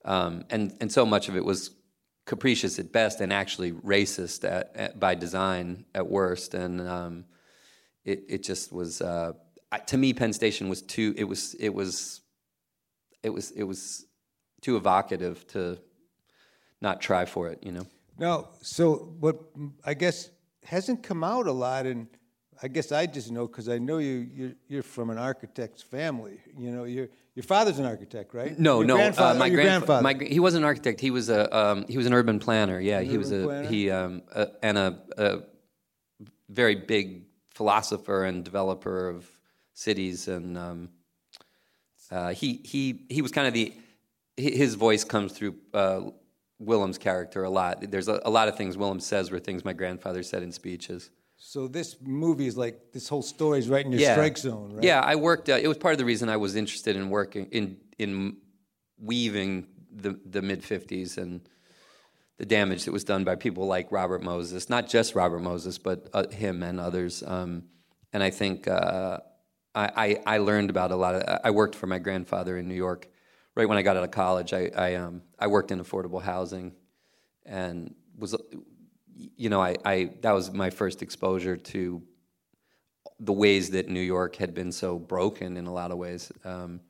um, 0.05 0.45
and 0.51 0.77
and 0.81 0.91
so 0.91 1.05
much 1.05 1.29
of 1.29 1.37
it 1.37 1.45
was 1.45 1.71
capricious 2.29 2.79
at 2.79 2.93
best 2.93 3.21
and 3.21 3.33
actually 3.33 3.73
racist 3.73 4.45
at, 4.45 4.71
at, 4.77 5.01
by 5.01 5.15
design 5.15 5.87
at 5.95 6.07
worst. 6.07 6.55
And 6.55 6.81
um, 6.81 7.25
it 8.05 8.25
it 8.29 8.43
just 8.43 8.71
was 8.71 9.01
uh, 9.01 9.33
to 9.87 9.97
me 9.97 10.13
Penn 10.13 10.33
Station 10.33 10.69
was 10.69 10.83
too 10.83 11.15
it 11.17 11.25
was 11.25 11.55
it 11.55 11.75
was 11.75 12.21
it 13.23 13.31
was 13.31 13.51
it 13.53 13.65
was 13.65 14.05
too 14.61 14.77
evocative 14.77 15.47
to 15.49 15.79
not 16.81 17.01
try 17.01 17.25
for 17.25 17.49
it 17.49 17.59
you 17.63 17.73
know 17.73 17.87
No. 18.19 18.49
So 18.63 19.15
what 19.21 19.37
I 19.85 19.95
guess 19.95 20.31
hasn't 20.65 21.03
come 21.03 21.23
out 21.25 21.47
a 21.47 21.53
lot, 21.53 21.87
and 21.87 22.09
I 22.63 22.69
guess 22.69 22.91
I 22.93 23.07
just 23.07 23.31
know 23.31 23.47
because 23.47 23.69
I 23.69 23.79
know 23.79 23.99
you. 23.99 24.27
You're, 24.39 24.53
you're 24.69 24.83
from 24.83 25.11
an 25.11 25.19
architect's 25.19 25.83
family. 25.83 26.41
You 26.59 26.71
know, 26.73 26.85
your 26.85 27.09
your 27.37 27.45
father's 27.45 27.79
an 27.79 27.87
architect, 27.87 28.35
right? 28.35 28.59
No, 28.59 28.79
Your 28.81 28.87
no. 28.89 28.97
grandfather- 28.97 29.37
uh, 29.37 29.39
my 29.39 29.49
grandfather. 29.51 30.03
My, 30.03 30.15
he 30.15 30.41
wasn't 30.41 30.63
an 30.65 30.67
architect. 30.67 31.01
He 31.01 31.13
was 31.13 31.29
a 31.31 31.43
um, 31.57 31.87
he 31.89 31.97
was 31.97 32.07
an 32.07 32.13
urban 32.13 32.39
planner. 32.41 32.81
Yeah, 32.81 33.01
he 33.01 33.17
was 33.17 33.31
a 33.31 33.45
planner? 33.45 33.69
he 33.69 33.91
um, 33.91 34.23
a, 34.35 34.49
and 34.63 34.77
a, 34.77 34.99
a 35.17 35.29
very 36.49 36.75
big 36.75 37.23
philosopher 37.55 38.25
and 38.25 38.45
developer 38.45 39.09
of 39.09 39.31
cities. 39.75 40.27
And 40.29 40.59
um, 40.59 40.89
uh, 42.11 42.31
he 42.35 42.61
he 42.65 43.07
he 43.09 43.23
was 43.23 43.31
kind 43.31 43.47
of 43.47 43.55
the 43.55 43.73
his 44.39 44.75
voice 44.75 45.05
comes 45.05 45.33
through 45.33 45.57
uh, 45.75 46.03
Willem's 46.59 46.99
character 46.99 47.45
a 47.45 47.51
lot. 47.51 47.91
There's 47.91 48.09
a, 48.09 48.21
a 48.25 48.31
lot 48.31 48.49
of 48.49 48.57
things 48.57 48.77
Willem 48.77 49.01
says 49.01 49.31
were 49.31 49.39
things 49.39 49.65
my 49.65 49.73
grandfather 49.73 50.23
said 50.23 50.43
in 50.43 50.53
speeches. 50.53 51.11
So 51.37 51.69
this 51.69 51.97
movie 52.01 52.47
is 52.47 52.57
like 52.57 52.93
this 52.93 53.09
whole 53.09 53.23
story 53.23 53.61
is 53.61 53.69
right 53.69 53.85
in 53.85 53.93
your 53.93 54.13
strike 54.13 54.37
zone, 54.39 54.73
right? 54.75 54.85
Yeah, 54.85 55.01
I 55.01 55.15
worked. 55.15 55.49
Uh, 55.49 55.59
it 55.61 55.69
was 55.69 55.79
part 55.79 55.93
of 55.93 55.99
the 55.99 56.05
reason 56.05 56.29
I 56.29 56.37
was 56.37 56.57
interested 56.57 56.97
in 56.97 57.11
working 57.11 57.47
in 57.53 57.77
in 57.99 58.39
weaving 59.01 59.69
the 59.93 60.19
the 60.29 60.43
mid 60.43 60.63
'50s 60.63 61.17
and 61.17 61.49
the 62.39 62.47
damage 62.47 62.85
that 62.85 62.93
was 62.93 63.05
done 63.05 63.23
by 63.25 63.37
people 63.37 63.67
like 63.67 63.91
Robert 63.93 64.23
Moses, 64.23 64.69
not 64.69 64.89
just 64.89 65.15
Robert 65.15 65.41
Moses, 65.41 65.79
but 65.79 66.09
uh, 66.13 66.29
him 66.29 66.63
and 66.63 66.81
others. 66.81 67.23
Um, 67.25 67.65
and 68.13 68.23
I 68.23 68.31
think 68.31 68.67
uh, 68.67 69.19
I, 69.77 70.19
I 70.27 70.35
I 70.35 70.39
learned 70.39 70.71
about 70.71 70.91
a 70.91 70.97
lot 70.97 71.15
of. 71.15 71.41
I 71.45 71.51
worked 71.51 71.77
for 71.77 71.87
my 71.87 72.01
grandfather 72.01 72.59
in 72.59 72.67
New 72.67 72.75
York. 72.75 73.09
Right 73.59 73.69
when 73.69 73.77
I 73.77 73.83
got 73.83 73.97
out 73.97 74.05
of 74.05 74.13
college, 74.13 74.53
I 74.53 74.71
I, 74.77 74.95
um, 74.95 75.21
I 75.37 75.49
worked 75.49 75.73
in 75.73 75.81
affordable 75.81 76.23
housing, 76.23 76.77
and 77.45 77.93
was 78.17 78.37
you 79.37 79.51
know 79.51 79.61
I, 79.61 79.75
I 79.85 80.11
that 80.21 80.31
was 80.31 80.53
my 80.53 80.71
first 80.71 81.03
exposure 81.03 81.57
to 81.57 82.01
the 83.19 83.33
ways 83.33 83.71
that 83.71 83.89
New 83.89 84.01
York 84.01 84.37
had 84.37 84.55
been 84.55 84.71
so 84.71 84.97
broken 84.97 85.57
in 85.57 85.67
a 85.67 85.73
lot 85.73 85.91
of 85.91 85.99
ways. 85.99 86.31
Um, 86.45 86.83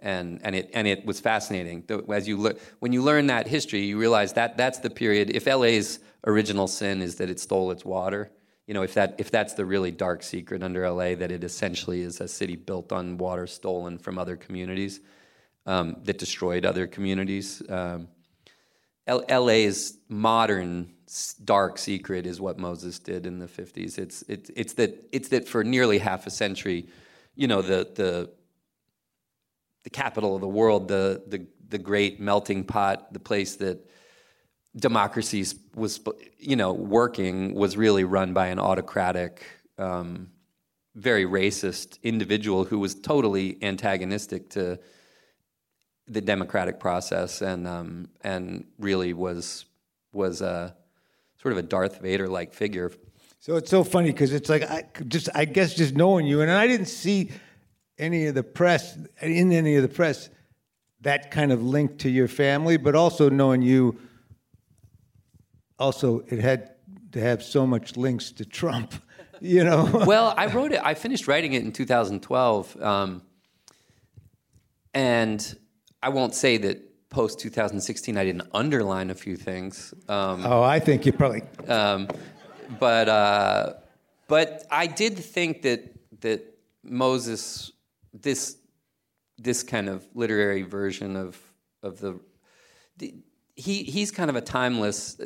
and, 0.00 0.40
and, 0.44 0.54
it, 0.54 0.70
and 0.74 0.86
it 0.86 1.06
was 1.06 1.18
fascinating. 1.20 1.84
As 2.12 2.28
you 2.28 2.36
look, 2.36 2.60
when 2.80 2.92
you 2.92 3.02
learn 3.02 3.28
that 3.28 3.46
history, 3.46 3.80
you 3.80 3.98
realize 3.98 4.34
that 4.34 4.58
that's 4.58 4.80
the 4.80 4.90
period. 4.90 5.30
If 5.30 5.46
LA's 5.46 6.00
original 6.26 6.66
sin 6.66 7.00
is 7.00 7.14
that 7.16 7.30
it 7.30 7.40
stole 7.40 7.70
its 7.70 7.86
water, 7.86 8.30
you 8.66 8.74
know, 8.74 8.82
if, 8.82 8.92
that, 8.94 9.14
if 9.16 9.30
that's 9.30 9.54
the 9.54 9.64
really 9.64 9.92
dark 9.92 10.24
secret 10.24 10.62
under 10.62 10.90
LA, 10.90 11.14
that 11.14 11.30
it 11.30 11.44
essentially 11.44 12.02
is 12.02 12.20
a 12.20 12.28
city 12.28 12.56
built 12.56 12.92
on 12.92 13.16
water 13.16 13.46
stolen 13.46 13.96
from 13.96 14.18
other 14.18 14.36
communities 14.36 15.00
um, 15.66 15.96
that 16.04 16.18
destroyed 16.18 16.64
other 16.64 16.86
communities. 16.86 17.62
Um, 17.68 18.08
L- 19.06 19.24
LA's 19.28 19.98
modern 20.08 20.94
dark 21.44 21.78
secret 21.78 22.26
is 22.26 22.40
what 22.40 22.58
Moses 22.58 22.98
did 22.98 23.26
in 23.26 23.38
the 23.38 23.46
50s. 23.46 23.98
It's, 23.98 24.22
it's, 24.28 24.50
it's, 24.56 24.72
that, 24.74 25.08
it's 25.12 25.28
that 25.28 25.48
for 25.48 25.64
nearly 25.64 25.98
half 25.98 26.26
a 26.26 26.30
century, 26.30 26.88
you 27.34 27.46
know, 27.46 27.62
the, 27.62 27.88
the, 27.94 28.30
the 29.84 29.90
capital 29.90 30.34
of 30.34 30.40
the 30.40 30.48
world, 30.48 30.88
the, 30.88 31.22
the, 31.26 31.46
the 31.68 31.78
great 31.78 32.20
melting 32.20 32.64
pot, 32.64 33.12
the 33.12 33.18
place 33.18 33.56
that 33.56 33.88
democracy 34.76 35.44
was, 35.74 36.00
you 36.38 36.56
know, 36.56 36.72
working 36.72 37.54
was 37.54 37.76
really 37.76 38.04
run 38.04 38.32
by 38.32 38.46
an 38.46 38.58
autocratic, 38.58 39.44
um, 39.78 40.30
very 40.94 41.24
racist 41.24 42.00
individual 42.02 42.64
who 42.64 42.78
was 42.78 42.94
totally 42.94 43.58
antagonistic 43.62 44.48
to 44.50 44.78
the 46.12 46.20
democratic 46.20 46.78
process 46.78 47.42
and 47.42 47.66
um, 47.66 48.08
and 48.22 48.64
really 48.78 49.12
was 49.12 49.64
was 50.12 50.40
a 50.42 50.76
sort 51.40 51.52
of 51.52 51.58
a 51.58 51.62
Darth 51.62 52.00
Vader 52.00 52.28
like 52.28 52.54
figure. 52.54 52.92
So 53.38 53.56
it's 53.56 53.70
so 53.70 53.82
funny 53.82 54.12
because 54.12 54.32
it's 54.32 54.48
like 54.48 54.62
I 54.62 54.84
just 55.08 55.28
I 55.34 55.44
guess 55.44 55.74
just 55.74 55.94
knowing 55.94 56.26
you, 56.26 56.40
and 56.42 56.50
I 56.50 56.66
didn't 56.66 56.86
see 56.86 57.32
any 57.98 58.26
of 58.26 58.34
the 58.34 58.42
press 58.42 58.96
in 59.20 59.52
any 59.52 59.76
of 59.76 59.82
the 59.82 59.88
press 59.88 60.28
that 61.00 61.30
kind 61.30 61.50
of 61.50 61.62
link 61.62 61.98
to 61.98 62.08
your 62.08 62.28
family, 62.28 62.76
but 62.76 62.94
also 62.94 63.28
knowing 63.28 63.62
you. 63.62 63.98
Also, 65.78 66.20
it 66.28 66.38
had 66.38 66.76
to 67.10 67.20
have 67.20 67.42
so 67.42 67.66
much 67.66 67.96
links 67.96 68.30
to 68.32 68.44
Trump. 68.44 68.94
You 69.44 69.64
know. 69.64 70.04
well, 70.06 70.32
I 70.36 70.46
wrote 70.46 70.70
it. 70.70 70.80
I 70.84 70.94
finished 70.94 71.26
writing 71.26 71.54
it 71.54 71.64
in 71.64 71.72
2012, 71.72 72.80
um, 72.80 73.22
and 74.94 75.58
I 76.02 76.08
won't 76.08 76.34
say 76.34 76.56
that 76.58 77.10
post 77.10 77.40
2016 77.40 78.16
I 78.16 78.24
didn't 78.24 78.48
underline 78.52 79.10
a 79.10 79.14
few 79.14 79.36
things. 79.36 79.92
Um, 80.08 80.44
oh, 80.46 80.62
I 80.62 80.78
think 80.80 81.06
you 81.06 81.12
probably. 81.12 81.42
Um, 81.68 82.08
but 82.80 83.08
uh, 83.08 83.74
but 84.28 84.64
I 84.70 84.86
did 84.86 85.18
think 85.18 85.62
that 85.62 85.94
that 86.20 86.42
Moses 86.82 87.72
this 88.12 88.56
this 89.38 89.62
kind 89.62 89.88
of 89.88 90.06
literary 90.14 90.62
version 90.62 91.16
of 91.16 91.40
of 91.82 92.00
the, 92.00 92.18
the 92.98 93.14
he 93.54 93.82
he's 93.82 94.10
kind 94.10 94.30
of 94.30 94.36
a 94.36 94.40
timeless 94.40 95.20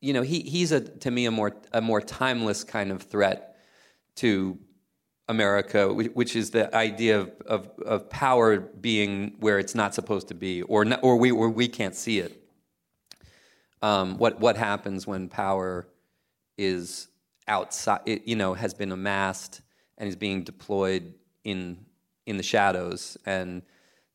you 0.00 0.14
know, 0.14 0.22
he, 0.22 0.40
he's 0.40 0.72
a, 0.72 0.80
to 0.80 1.10
me 1.10 1.26
a 1.26 1.30
more, 1.30 1.56
a 1.72 1.80
more 1.80 2.00
timeless 2.00 2.64
kind 2.64 2.90
of 2.90 3.02
threat 3.02 3.56
to 4.16 4.58
America, 5.30 5.94
which 5.94 6.34
is 6.34 6.50
the 6.50 6.74
idea 6.74 7.20
of, 7.20 7.30
of, 7.46 7.70
of 7.86 8.10
power 8.10 8.58
being 8.58 9.36
where 9.38 9.60
it's 9.60 9.76
not 9.76 9.94
supposed 9.94 10.26
to 10.26 10.34
be, 10.34 10.62
or, 10.62 10.84
not, 10.84 10.98
or, 11.04 11.16
we, 11.16 11.30
or 11.30 11.48
we 11.48 11.68
can't 11.68 11.94
see 11.94 12.18
it. 12.18 12.32
Um, 13.80 14.18
what, 14.18 14.40
what 14.40 14.56
happens 14.56 15.06
when 15.06 15.28
power 15.28 15.86
is 16.58 17.06
outside, 17.46 18.00
it, 18.06 18.26
you 18.26 18.34
know, 18.34 18.54
has 18.54 18.74
been 18.74 18.90
amassed 18.90 19.60
and 19.98 20.08
is 20.08 20.16
being 20.16 20.42
deployed 20.42 21.14
in, 21.44 21.78
in 22.26 22.36
the 22.36 22.42
shadows, 22.42 23.16
and 23.24 23.62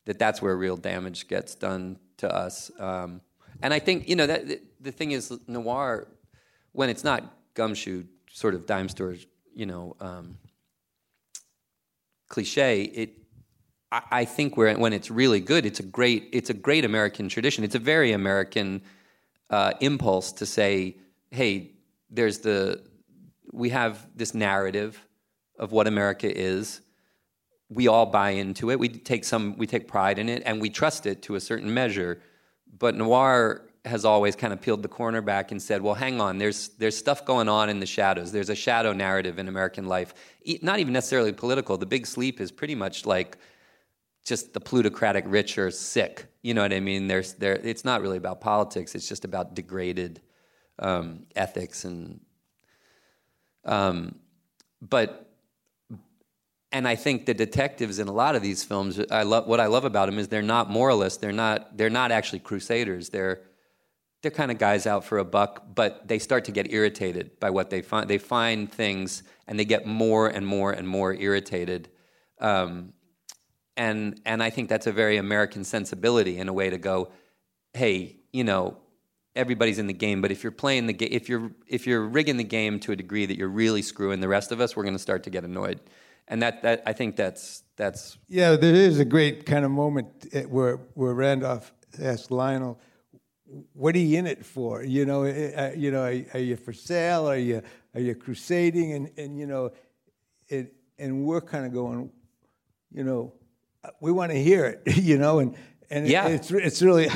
that 0.04 0.18
that's 0.18 0.42
where 0.42 0.54
real 0.54 0.76
damage 0.76 1.28
gets 1.28 1.54
done 1.54 1.98
to 2.18 2.32
us. 2.32 2.70
Um, 2.78 3.22
and 3.62 3.72
I 3.72 3.78
think, 3.78 4.06
you 4.06 4.16
know, 4.16 4.26
that 4.26 4.42
the 4.82 4.92
thing 4.92 5.12
is, 5.12 5.32
noir, 5.48 6.08
when 6.72 6.90
it's 6.90 7.04
not 7.04 7.24
gumshoe, 7.54 8.04
sort 8.30 8.54
of 8.54 8.66
dime 8.66 8.90
store, 8.90 9.16
you 9.54 9.64
know, 9.64 9.96
um, 9.98 10.36
cliche, 12.28 12.82
it, 12.82 13.18
I, 13.92 14.24
think 14.24 14.56
when 14.56 14.92
it's 14.92 15.10
really 15.10 15.40
good, 15.40 15.64
it's 15.64 15.80
a 15.80 15.84
great, 15.84 16.28
it's 16.32 16.50
a 16.50 16.54
great 16.54 16.84
American 16.84 17.28
tradition. 17.28 17.62
It's 17.62 17.76
a 17.76 17.80
very 17.80 18.12
American 18.12 18.82
uh, 19.48 19.74
impulse 19.80 20.32
to 20.32 20.46
say, 20.46 20.96
hey, 21.30 21.70
there's 22.10 22.38
the, 22.40 22.82
we 23.52 23.70
have 23.70 24.06
this 24.14 24.34
narrative 24.34 25.00
of 25.58 25.72
what 25.72 25.86
America 25.86 26.26
is. 26.30 26.80
We 27.68 27.88
all 27.88 28.06
buy 28.06 28.30
into 28.30 28.70
it. 28.70 28.78
We 28.78 28.88
take 28.88 29.24
some, 29.24 29.56
we 29.56 29.66
take 29.66 29.86
pride 29.88 30.18
in 30.18 30.28
it, 30.28 30.42
and 30.44 30.60
we 30.60 30.68
trust 30.68 31.06
it 31.06 31.22
to 31.22 31.36
a 31.36 31.40
certain 31.40 31.72
measure. 31.72 32.20
But 32.78 32.96
noir 32.96 33.62
has 33.86 34.04
always 34.04 34.36
kind 34.36 34.52
of 34.52 34.60
peeled 34.60 34.82
the 34.82 34.88
corner 34.88 35.20
back 35.20 35.52
and 35.52 35.62
said, 35.62 35.80
well, 35.80 35.94
hang 35.94 36.20
on, 36.20 36.38
there's, 36.38 36.68
there's 36.78 36.96
stuff 36.96 37.24
going 37.24 37.48
on 37.48 37.68
in 37.68 37.80
the 37.80 37.86
shadows. 37.86 38.32
There's 38.32 38.50
a 38.50 38.54
shadow 38.54 38.92
narrative 38.92 39.38
in 39.38 39.48
American 39.48 39.86
life, 39.86 40.12
not 40.62 40.78
even 40.80 40.92
necessarily 40.92 41.32
political. 41.32 41.78
The 41.78 41.86
big 41.86 42.06
sleep 42.06 42.40
is 42.40 42.50
pretty 42.50 42.74
much 42.74 43.06
like 43.06 43.38
just 44.24 44.52
the 44.52 44.60
plutocratic 44.60 45.24
rich 45.28 45.56
are 45.56 45.70
sick. 45.70 46.26
You 46.42 46.54
know 46.54 46.62
what 46.62 46.72
I 46.72 46.80
mean? 46.80 47.06
There's, 47.06 47.34
there, 47.34 47.54
it's 47.54 47.84
not 47.84 48.02
really 48.02 48.16
about 48.16 48.40
politics, 48.40 48.94
it's 48.94 49.08
just 49.08 49.24
about 49.24 49.54
degraded 49.54 50.20
um, 50.78 51.26
ethics. 51.36 51.84
and 51.84 52.20
um, 53.64 54.16
But 54.82 55.26
and 56.72 56.86
I 56.86 56.96
think 56.96 57.26
the 57.26 57.32
detectives 57.32 57.98
in 57.98 58.08
a 58.08 58.12
lot 58.12 58.34
of 58.34 58.42
these 58.42 58.64
films, 58.64 59.00
I 59.10 59.22
love 59.22 59.46
what 59.46 59.60
I 59.60 59.66
love 59.66 59.84
about 59.84 60.06
them 60.06 60.18
is 60.18 60.28
they're 60.28 60.42
not 60.42 60.68
moralists. 60.68 61.18
They're 61.18 61.32
not. 61.32 61.76
They're 61.76 61.88
not 61.88 62.10
actually 62.10 62.40
crusaders. 62.40 63.08
They're 63.08 63.40
they're 64.26 64.32
kind 64.32 64.50
of 64.50 64.58
guys 64.58 64.88
out 64.88 65.04
for 65.04 65.18
a 65.18 65.24
buck, 65.24 65.66
but 65.72 66.08
they 66.08 66.18
start 66.18 66.44
to 66.46 66.50
get 66.50 66.72
irritated 66.72 67.38
by 67.38 67.48
what 67.48 67.70
they 67.70 67.80
find. 67.80 68.10
They 68.10 68.18
find 68.18 68.68
things 68.68 69.22
and 69.46 69.56
they 69.56 69.64
get 69.64 69.86
more 69.86 70.26
and 70.26 70.44
more 70.44 70.72
and 70.72 70.88
more 70.88 71.14
irritated. 71.14 71.88
Um, 72.40 72.92
and 73.76 74.20
and 74.26 74.42
I 74.42 74.50
think 74.50 74.68
that's 74.68 74.88
a 74.88 74.90
very 74.90 75.16
American 75.16 75.62
sensibility 75.62 76.38
in 76.38 76.48
a 76.48 76.52
way 76.52 76.70
to 76.70 76.76
go, 76.76 77.12
hey, 77.72 78.16
you 78.32 78.42
know, 78.42 78.78
everybody's 79.36 79.78
in 79.78 79.86
the 79.86 79.92
game, 79.92 80.20
but 80.20 80.32
if 80.32 80.42
you're 80.42 80.50
playing 80.50 80.88
the 80.88 80.92
game, 80.92 81.10
if 81.12 81.28
you're 81.28 81.52
if 81.68 81.86
you're 81.86 82.02
rigging 82.02 82.36
the 82.36 82.50
game 82.58 82.80
to 82.80 82.90
a 82.90 82.96
degree 82.96 83.26
that 83.26 83.38
you're 83.38 83.46
really 83.46 83.80
screwing 83.80 84.18
the 84.18 84.26
rest 84.26 84.50
of 84.50 84.60
us, 84.60 84.74
we're 84.74 84.82
going 84.82 84.96
to 84.96 84.98
start 84.98 85.22
to 85.22 85.30
get 85.30 85.44
annoyed. 85.44 85.78
And 86.26 86.42
that 86.42 86.62
that 86.62 86.82
I 86.84 86.94
think 86.94 87.14
that's 87.14 87.62
that's 87.76 88.18
yeah. 88.26 88.56
There 88.56 88.74
is 88.74 88.98
a 88.98 89.04
great 89.04 89.46
kind 89.46 89.64
of 89.64 89.70
moment 89.70 90.26
where 90.48 90.78
where 90.94 91.14
Randolph 91.14 91.72
asked 92.02 92.32
Lionel 92.32 92.80
what 93.72 93.94
are 93.94 93.98
you 93.98 94.18
in 94.18 94.26
it 94.26 94.44
for? 94.44 94.82
You 94.82 95.04
know, 95.04 95.22
eh, 95.22 95.74
you 95.76 95.90
know, 95.90 96.02
are, 96.02 96.24
are, 96.34 96.40
you 96.40 96.56
for 96.56 96.72
sale? 96.72 97.28
Are 97.28 97.36
you 97.36 97.62
are 97.94 98.00
you 98.00 98.14
crusading? 98.14 98.92
And 98.92 99.10
and 99.16 99.38
you 99.38 99.46
know, 99.46 99.70
it 100.48 100.74
and 100.98 101.24
we're 101.24 101.40
kind 101.40 101.66
of 101.66 101.72
going, 101.72 102.10
you 102.92 103.04
know, 103.04 103.32
we 104.00 104.12
want 104.12 104.32
to 104.32 104.42
hear 104.42 104.64
it. 104.64 104.82
You 104.96 105.18
know, 105.18 105.38
and 105.38 105.54
and 105.90 106.08
yeah. 106.08 106.26
it's 106.26 106.50
it's 106.50 106.82
really 106.82 107.08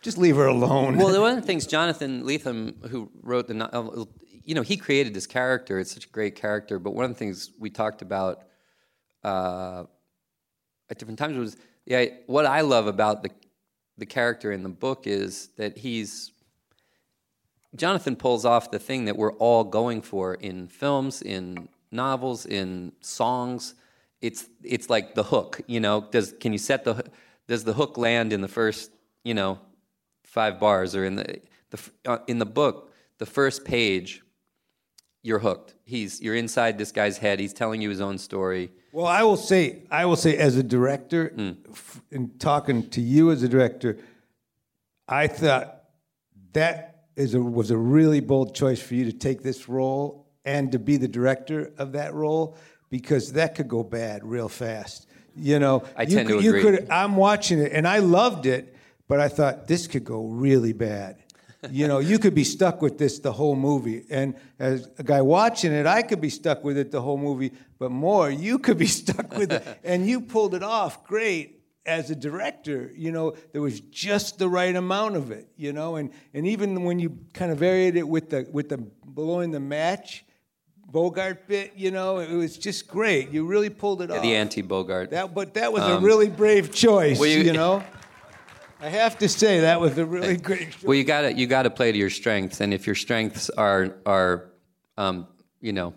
just 0.00 0.18
leave 0.18 0.36
her 0.36 0.46
alone. 0.46 0.96
Well, 0.96 1.20
one 1.20 1.32
of 1.32 1.36
the 1.40 1.46
things 1.46 1.66
Jonathan 1.66 2.24
Lethem, 2.24 2.88
who 2.88 3.10
wrote 3.22 3.48
the 3.48 3.54
novel, 3.54 4.08
you 4.44 4.54
know, 4.54 4.62
he 4.62 4.76
created 4.76 5.14
this 5.14 5.26
character. 5.26 5.78
It's 5.78 5.92
such 5.92 6.06
a 6.06 6.10
great 6.10 6.36
character. 6.36 6.78
But 6.78 6.94
one 6.94 7.04
of 7.04 7.10
the 7.10 7.16
things 7.16 7.50
we 7.58 7.70
talked 7.70 8.02
about 8.02 8.44
uh, 9.22 9.84
at 10.90 10.98
different 10.98 11.18
times 11.18 11.36
was, 11.38 11.56
yeah, 11.86 12.04
what 12.26 12.46
I 12.46 12.60
love 12.60 12.86
about 12.86 13.22
the 13.22 13.30
the 13.98 14.06
character 14.06 14.52
in 14.52 14.62
the 14.62 14.68
book 14.68 15.06
is 15.06 15.48
that 15.56 15.78
he's 15.78 16.32
Jonathan 17.76 18.14
pulls 18.14 18.44
off 18.44 18.70
the 18.70 18.78
thing 18.78 19.04
that 19.06 19.16
we're 19.16 19.32
all 19.34 19.64
going 19.64 20.00
for 20.00 20.34
in 20.34 20.68
films, 20.68 21.22
in 21.22 21.68
novels, 21.90 22.46
in 22.46 22.92
songs. 23.00 23.74
It's 24.20 24.48
it's 24.62 24.88
like 24.88 25.14
the 25.14 25.24
hook, 25.24 25.60
you 25.66 25.80
know. 25.80 26.06
Does 26.10 26.34
can 26.40 26.52
you 26.52 26.58
set 26.58 26.84
the 26.84 27.04
does 27.48 27.64
the 27.64 27.72
hook 27.72 27.98
land 27.98 28.32
in 28.32 28.40
the 28.40 28.48
first, 28.48 28.90
you 29.22 29.34
know, 29.34 29.58
five 30.22 30.60
bars 30.60 30.94
or 30.94 31.04
in 31.04 31.16
the 31.16 31.40
the 31.70 31.90
uh, 32.06 32.18
in 32.26 32.38
the 32.38 32.46
book, 32.46 32.92
the 33.18 33.26
first 33.26 33.64
page 33.64 34.23
you're 35.24 35.40
hooked. 35.40 35.74
He's 35.84 36.20
you're 36.20 36.36
inside 36.36 36.78
this 36.78 36.92
guy's 36.92 37.18
head. 37.18 37.40
He's 37.40 37.54
telling 37.54 37.80
you 37.80 37.88
his 37.88 38.00
own 38.00 38.18
story. 38.18 38.70
Well, 38.92 39.06
I 39.06 39.24
will 39.24 39.38
say, 39.38 39.82
I 39.90 40.04
will 40.04 40.16
say, 40.16 40.36
as 40.36 40.56
a 40.56 40.62
director, 40.62 41.32
mm. 41.34 41.56
f- 41.68 42.00
in 42.12 42.38
talking 42.38 42.88
to 42.90 43.00
you 43.00 43.32
as 43.32 43.42
a 43.42 43.48
director, 43.48 43.98
I 45.08 45.26
thought 45.26 45.82
that 46.52 47.06
is 47.16 47.34
a, 47.34 47.40
was 47.40 47.72
a 47.72 47.76
really 47.76 48.20
bold 48.20 48.54
choice 48.54 48.80
for 48.80 48.94
you 48.94 49.06
to 49.06 49.12
take 49.12 49.42
this 49.42 49.68
role 49.68 50.28
and 50.44 50.70
to 50.72 50.78
be 50.78 50.96
the 50.98 51.08
director 51.08 51.72
of 51.78 51.92
that 51.92 52.14
role 52.14 52.56
because 52.90 53.32
that 53.32 53.54
could 53.56 53.66
go 53.66 53.82
bad 53.82 54.24
real 54.24 54.48
fast. 54.48 55.08
You 55.34 55.58
know, 55.58 55.84
I 55.96 56.02
you 56.02 56.16
tend 56.16 56.28
could, 56.28 56.42
to 56.42 56.48
agree. 56.48 56.62
Could, 56.62 56.90
I'm 56.90 57.16
watching 57.16 57.58
it 57.58 57.72
and 57.72 57.88
I 57.88 57.98
loved 57.98 58.46
it, 58.46 58.76
but 59.08 59.20
I 59.20 59.28
thought 59.28 59.66
this 59.66 59.86
could 59.86 60.04
go 60.04 60.26
really 60.26 60.74
bad 60.74 61.23
you 61.70 61.88
know, 61.88 61.98
you 61.98 62.18
could 62.18 62.34
be 62.34 62.44
stuck 62.44 62.82
with 62.82 62.98
this 62.98 63.18
the 63.18 63.32
whole 63.32 63.56
movie. 63.56 64.04
And 64.10 64.34
as 64.58 64.88
a 64.98 65.02
guy 65.02 65.20
watching 65.22 65.72
it, 65.72 65.86
I 65.86 66.02
could 66.02 66.20
be 66.20 66.30
stuck 66.30 66.64
with 66.64 66.78
it 66.78 66.90
the 66.90 67.00
whole 67.00 67.18
movie, 67.18 67.52
but 67.78 67.90
more, 67.90 68.30
you 68.30 68.58
could 68.58 68.78
be 68.78 68.86
stuck 69.02 69.36
with 69.36 69.52
it. 69.52 69.80
And 69.84 70.08
you 70.08 70.20
pulled 70.20 70.54
it 70.54 70.62
off 70.62 71.04
great 71.04 71.60
as 71.86 72.10
a 72.10 72.16
director. 72.16 72.90
You 72.96 73.12
know, 73.12 73.36
there 73.52 73.62
was 73.62 73.80
just 73.80 74.38
the 74.38 74.48
right 74.48 74.74
amount 74.74 75.16
of 75.16 75.30
it, 75.30 75.48
you 75.56 75.72
know, 75.72 75.96
and, 75.96 76.10
and 76.32 76.46
even 76.46 76.84
when 76.84 76.98
you 76.98 77.18
kind 77.32 77.50
of 77.50 77.58
varied 77.58 77.96
it 77.96 78.08
with 78.08 78.30
the 78.30 78.46
with 78.50 78.68
the 78.68 78.78
blowing 78.78 79.50
the 79.50 79.60
match, 79.60 80.24
Bogart 80.94 81.48
bit, 81.48 81.72
you 81.74 81.90
know, 81.90 82.18
it 82.18 82.32
was 82.34 82.56
just 82.56 82.86
great. 82.86 83.30
You 83.30 83.46
really 83.46 83.70
pulled 83.70 84.02
it 84.02 84.10
yeah, 84.10 84.16
off. 84.16 84.22
The 84.22 84.36
anti 84.36 84.62
Bogart. 84.62 85.10
That, 85.10 85.34
but 85.34 85.54
that 85.54 85.72
was 85.72 85.82
um, 85.82 86.02
a 86.02 86.06
really 86.06 86.28
brave 86.28 86.72
choice, 86.72 87.18
well, 87.18 87.28
you, 87.28 87.42
you 87.42 87.52
know. 87.52 87.82
I 88.80 88.88
have 88.88 89.18
to 89.18 89.28
say 89.28 89.60
that 89.60 89.80
was 89.80 89.96
a 89.98 90.04
really 90.04 90.36
great. 90.36 90.72
Show. 90.72 90.88
Well, 90.88 90.94
you 90.94 91.04
got 91.04 91.22
to 91.22 91.32
you 91.32 91.46
got 91.46 91.62
to 91.62 91.70
play 91.70 91.92
to 91.92 91.98
your 91.98 92.10
strengths, 92.10 92.60
and 92.60 92.74
if 92.74 92.86
your 92.86 92.96
strengths 92.96 93.50
are 93.50 93.96
are, 94.04 94.50
um, 94.96 95.26
you 95.60 95.72
know, 95.72 95.94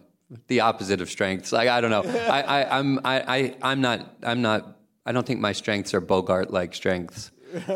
the 0.47 0.61
opposite 0.61 1.01
of 1.01 1.09
strengths, 1.09 1.51
like 1.51 1.69
I 1.69 1.81
don't 1.81 1.91
know, 1.91 2.03
I, 2.29 2.41
I 2.41 2.79
I'm 2.79 2.99
I, 3.03 3.37
I 3.37 3.55
I'm 3.61 3.81
not 3.81 4.15
I'm 4.23 4.41
not 4.41 4.77
I 5.05 5.11
don't 5.11 5.25
think 5.25 5.39
my 5.39 5.53
strengths 5.53 5.93
are 5.93 6.01
Bogart 6.01 6.51
like 6.51 6.73
strengths, 6.73 7.31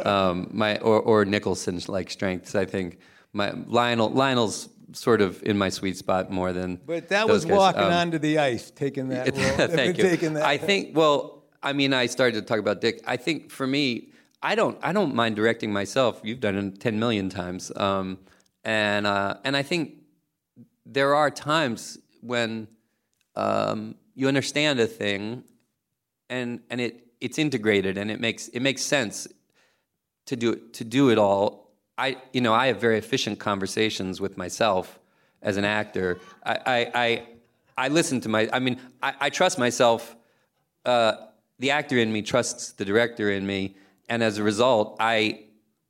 um, 0.05 0.49
my 0.51 0.77
or 0.77 0.99
or 0.99 1.25
Nicholson 1.25 1.79
like 1.87 2.09
strengths. 2.09 2.55
I 2.55 2.65
think 2.65 2.99
my 3.33 3.51
Lionel 3.67 4.09
Lionel's 4.09 4.69
sort 4.93 5.21
of 5.21 5.41
in 5.43 5.57
my 5.57 5.69
sweet 5.69 5.97
spot 5.97 6.31
more 6.31 6.53
than. 6.53 6.79
But 6.85 7.09
that 7.09 7.27
was 7.27 7.45
guys. 7.45 7.57
walking 7.57 7.83
um, 7.83 7.93
onto 7.93 8.19
the 8.19 8.39
ice, 8.39 8.71
taking 8.71 9.09
that. 9.09 9.35
Role. 9.59 9.67
Thank 9.67 9.97
you. 9.99 10.03
Taking 10.03 10.33
that. 10.33 10.43
I 10.43 10.57
think. 10.57 10.95
Well, 10.95 11.43
I 11.63 11.73
mean, 11.73 11.93
I 11.93 12.07
started 12.07 12.39
to 12.39 12.41
talk 12.41 12.59
about 12.59 12.81
Dick. 12.81 13.01
I 13.05 13.17
think 13.17 13.51
for 13.51 13.67
me, 13.67 14.10
I 14.43 14.55
don't 14.55 14.77
I 14.81 14.91
don't 14.91 15.13
mind 15.13 15.35
directing 15.35 15.71
myself. 15.71 16.21
You've 16.23 16.39
done 16.39 16.55
it 16.57 16.79
ten 16.79 16.99
million 16.99 17.29
times, 17.29 17.71
um, 17.75 18.19
and 18.63 19.05
uh, 19.05 19.35
and 19.43 19.55
I 19.55 19.63
think 19.63 19.95
there 20.85 21.15
are 21.15 21.29
times 21.29 21.99
when 22.21 22.67
um, 23.35 23.95
you 24.15 24.27
understand 24.27 24.79
a 24.79 24.87
thing, 24.87 25.43
and 26.29 26.61
and 26.69 26.81
it 26.81 27.07
it's 27.19 27.37
integrated 27.37 27.97
and 27.97 28.09
it 28.09 28.19
makes 28.19 28.47
it 28.49 28.61
makes 28.61 28.81
sense 28.81 29.27
to 30.25 30.35
do 30.35 30.53
it 30.53 30.73
to 30.73 30.83
do 30.83 31.09
it 31.09 31.17
all. 31.17 31.61
I, 31.97 32.17
you 32.33 32.41
know, 32.41 32.53
I 32.53 32.67
have 32.67 32.81
very 32.81 32.97
efficient 32.97 33.37
conversations 33.37 34.19
with 34.19 34.35
myself 34.35 34.99
as 35.43 35.57
an 35.57 35.65
actor. 35.65 36.17
I, 36.43 36.57
I, 36.65 36.91
I, 36.95 37.23
I 37.77 37.87
listen 37.89 38.21
to 38.21 38.29
my. 38.29 38.49
I 38.51 38.57
mean, 38.57 38.79
I, 39.03 39.13
I 39.19 39.29
trust 39.29 39.59
myself. 39.59 40.15
Uh, 40.83 41.13
the 41.59 41.69
actor 41.69 41.99
in 41.99 42.11
me 42.11 42.23
trusts 42.23 42.71
the 42.71 42.85
director 42.85 43.29
in 43.29 43.45
me, 43.45 43.75
and 44.11 44.21
as 44.21 44.37
a 44.37 44.43
result, 44.43 44.97
I, 44.99 45.45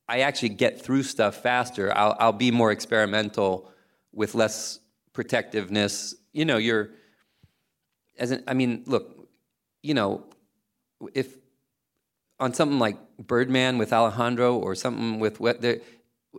I 0.07 0.19
actually 0.19 0.49
get 0.49 0.79
through 0.79 1.01
stuff 1.01 1.41
faster. 1.41 1.91
I'll, 1.97 2.15
I'll 2.19 2.31
be 2.31 2.51
more 2.51 2.71
experimental 2.71 3.71
with 4.13 4.35
less 4.35 4.79
protectiveness. 5.11 6.13
You 6.31 6.45
know, 6.45 6.57
you're. 6.57 6.91
As 8.19 8.29
an, 8.29 8.43
I 8.47 8.53
mean, 8.53 8.83
look, 8.85 9.27
you 9.81 9.95
know, 9.95 10.23
if 11.15 11.35
on 12.39 12.53
something 12.53 12.77
like 12.77 12.97
Birdman 13.17 13.79
with 13.79 13.91
Alejandro 13.91 14.55
or 14.55 14.75
something 14.75 15.19
with 15.19 15.39
what 15.39 15.59
there, 15.59 15.79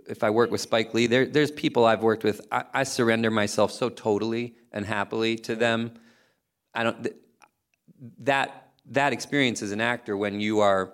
if 0.06 0.22
I 0.22 0.30
work 0.30 0.52
with 0.52 0.60
Spike 0.60 0.94
Lee, 0.94 1.08
there, 1.08 1.26
there's 1.26 1.50
people 1.50 1.84
I've 1.84 2.04
worked 2.04 2.22
with. 2.22 2.46
I, 2.52 2.62
I, 2.72 2.82
surrender 2.84 3.30
myself 3.32 3.72
so 3.72 3.88
totally 3.88 4.54
and 4.70 4.86
happily 4.86 5.34
to 5.38 5.56
them. 5.56 5.94
I 6.74 6.84
don't 6.84 7.08
that 8.20 8.68
that 8.90 9.12
experience 9.12 9.62
as 9.62 9.72
an 9.72 9.80
actor 9.80 10.16
when 10.16 10.38
you 10.38 10.60
are, 10.60 10.92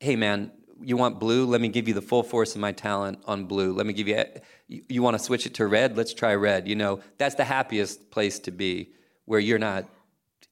hey 0.00 0.16
man, 0.16 0.52
you 0.80 0.96
want 0.96 1.18
blue? 1.18 1.44
Let 1.46 1.60
me 1.60 1.68
give 1.68 1.88
you 1.88 1.94
the 1.94 2.02
full 2.02 2.22
force 2.22 2.54
of 2.54 2.60
my 2.60 2.72
talent 2.72 3.20
on 3.26 3.44
blue. 3.44 3.72
Let 3.72 3.86
me 3.86 3.92
give 3.92 4.08
you. 4.08 4.24
You, 4.68 4.82
you 4.88 5.02
want 5.02 5.18
to 5.18 5.22
switch 5.22 5.46
it 5.46 5.54
to 5.54 5.66
red? 5.66 5.96
Let's 5.96 6.14
try 6.14 6.34
red. 6.34 6.68
You 6.68 6.76
know, 6.76 7.00
that's 7.18 7.34
the 7.34 7.44
happiest 7.44 8.10
place 8.10 8.38
to 8.40 8.50
be, 8.50 8.92
where 9.24 9.40
you're 9.40 9.58
not 9.58 9.86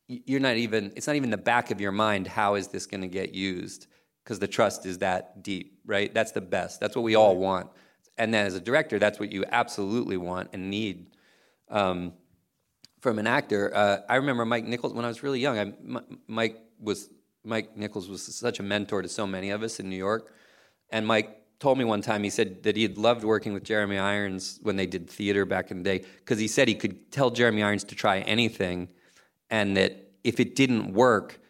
you're 0.08 0.40
not 0.40 0.56
even 0.56 0.92
it's 0.96 1.06
not 1.06 1.16
even 1.16 1.30
the 1.30 1.36
back 1.36 1.70
of 1.70 1.80
your 1.80 1.92
mind 1.92 2.26
how 2.26 2.54
is 2.54 2.68
this 2.68 2.86
going 2.86 3.00
to 3.00 3.08
get 3.08 3.34
used 3.34 3.86
because 4.22 4.38
the 4.38 4.46
trust 4.46 4.86
is 4.86 4.98
that 4.98 5.42
deep 5.42 5.80
right 5.84 6.14
that's 6.14 6.32
the 6.32 6.40
best 6.40 6.78
that's 6.78 6.94
what 6.94 7.02
we 7.02 7.14
all 7.14 7.36
want 7.36 7.68
and 8.16 8.32
then 8.32 8.46
as 8.46 8.54
a 8.54 8.60
director 8.60 8.98
that's 8.98 9.18
what 9.18 9.32
you 9.32 9.44
absolutely 9.50 10.16
want 10.16 10.48
and 10.52 10.70
need 10.70 11.06
um, 11.70 12.12
from 13.00 13.18
an 13.18 13.26
actor 13.26 13.74
uh, 13.74 13.98
i 14.08 14.16
remember 14.16 14.44
mike 14.44 14.64
nichols 14.64 14.92
when 14.92 15.04
i 15.04 15.08
was 15.08 15.22
really 15.22 15.40
young 15.40 15.58
I, 15.58 15.62
M- 15.62 16.18
mike 16.28 16.56
was 16.78 17.08
mike 17.46 17.76
nichols 17.76 18.08
was 18.08 18.22
such 18.22 18.60
a 18.60 18.62
mentor 18.62 19.02
to 19.02 19.08
so 19.08 19.26
many 19.26 19.50
of 19.50 19.62
us 19.62 19.80
in 19.80 19.88
new 19.88 19.96
york. 19.96 20.32
And 20.90 21.06
mike 21.06 21.42
told 21.58 21.78
me 21.78 21.84
one 21.84 22.02
time 22.02 22.22
he 22.22 22.30
said 22.30 22.62
that 22.64 22.76
he 22.76 22.82
had 22.82 22.98
loved 22.98 23.24
working 23.24 23.54
with 23.54 23.64
jeremy 23.64 23.98
irons 23.98 24.58
when 24.62 24.76
they 24.76 24.86
did 24.86 25.08
theater 25.08 25.44
back 25.46 25.70
in 25.70 25.78
the 25.78 25.84
day 25.84 26.04
because 26.18 26.38
he 26.38 26.48
said 26.48 26.68
he 26.68 26.74
could 26.74 27.10
tell 27.10 27.30
jeremy 27.30 27.62
irons 27.62 27.84
to 27.84 27.94
try 27.94 28.18
anything 28.20 28.88
and 29.50 29.76
that 29.76 30.06
if 30.24 30.40
it 30.40 30.56
didn't 30.56 30.92
work, 30.92 31.40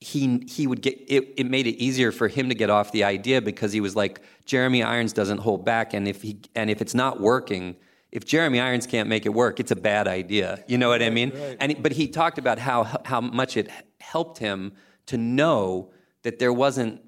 he 0.00 0.44
he 0.46 0.66
would 0.66 0.82
get 0.82 1.00
it, 1.08 1.34
it 1.36 1.46
made 1.48 1.66
it 1.66 1.76
easier 1.76 2.12
for 2.12 2.28
him 2.28 2.48
to 2.48 2.54
get 2.54 2.68
off 2.68 2.92
the 2.92 3.04
idea 3.04 3.40
because 3.40 3.72
he 3.72 3.80
was 3.80 3.96
like 3.96 4.20
Jeremy 4.44 4.82
Irons 4.82 5.12
doesn't 5.12 5.38
hold 5.38 5.64
back 5.64 5.94
and 5.94 6.06
if 6.06 6.22
he 6.22 6.40
and 6.54 6.68
if 6.68 6.82
it's 6.82 6.94
not 6.94 7.20
working 7.20 7.76
if 8.12 8.24
Jeremy 8.24 8.60
Irons 8.60 8.86
can't 8.86 9.08
make 9.08 9.24
it 9.24 9.30
work 9.30 9.58
it's 9.58 9.70
a 9.70 9.76
bad 9.76 10.06
idea. 10.06 10.62
You 10.66 10.76
know 10.76 10.88
what 10.88 11.02
I 11.02 11.10
mean? 11.10 11.30
Right. 11.30 11.56
and 11.60 11.82
but 11.82 11.92
he 11.92 12.08
talked 12.08 12.36
about 12.36 12.58
how 12.58 13.00
how 13.04 13.20
much 13.20 13.56
it 13.56 13.70
helped 14.00 14.38
him 14.38 14.72
to 15.06 15.16
know 15.16 15.90
that 16.22 16.38
there 16.38 16.52
wasn't 16.52 17.00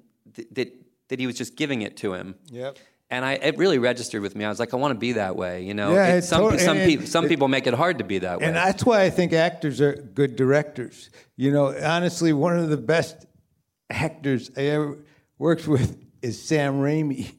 that 0.51 0.73
that 1.09 1.19
he 1.19 1.27
was 1.27 1.35
just 1.35 1.55
giving 1.55 1.81
it 1.81 1.97
to 1.97 2.13
him 2.13 2.35
yep 2.51 2.77
and 3.11 3.25
I, 3.25 3.33
it 3.33 3.57
really 3.57 3.79
registered 3.79 4.21
with 4.21 4.35
me. 4.35 4.45
I 4.45 4.49
was 4.49 4.59
like, 4.59 4.73
I 4.73 4.77
want 4.77 4.93
to 4.93 4.99
be 4.99 5.13
that 5.13 5.35
way, 5.35 5.63
you 5.63 5.73
know. 5.73 5.93
Yeah, 5.93 6.15
it, 6.15 6.21
some 6.23 6.41
totally, 6.41 6.63
some, 6.63 6.77
people 6.77 7.07
some 7.07 7.27
people 7.27 7.47
make 7.47 7.65
it 7.65 7.73
hard 7.73 7.97
to 7.97 8.03
be 8.03 8.19
that 8.19 8.39
way, 8.39 8.45
and 8.45 8.55
that's 8.55 8.85
why 8.85 9.01
I 9.01 9.09
think 9.09 9.33
actors 9.33 9.81
are 9.81 9.93
good 9.93 10.35
directors. 10.35 11.09
You 11.35 11.51
know, 11.51 11.75
honestly, 11.75 12.33
one 12.33 12.57
of 12.57 12.69
the 12.69 12.77
best 12.77 13.25
actors 13.89 14.51
I 14.55 14.61
ever 14.65 14.99
worked 15.37 15.67
with 15.67 15.97
is 16.21 16.41
Sam 16.41 16.75
Raimi, 16.75 17.33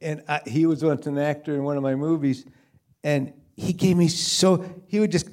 and 0.00 0.22
I, 0.28 0.40
he 0.46 0.64
was 0.64 0.82
once 0.82 1.06
an 1.06 1.18
actor 1.18 1.54
in 1.54 1.62
one 1.62 1.76
of 1.76 1.82
my 1.82 1.94
movies, 1.94 2.46
and 3.04 3.34
he 3.54 3.74
gave 3.74 3.98
me 3.98 4.08
so 4.08 4.64
he 4.86 4.98
would 4.98 5.12
just 5.12 5.28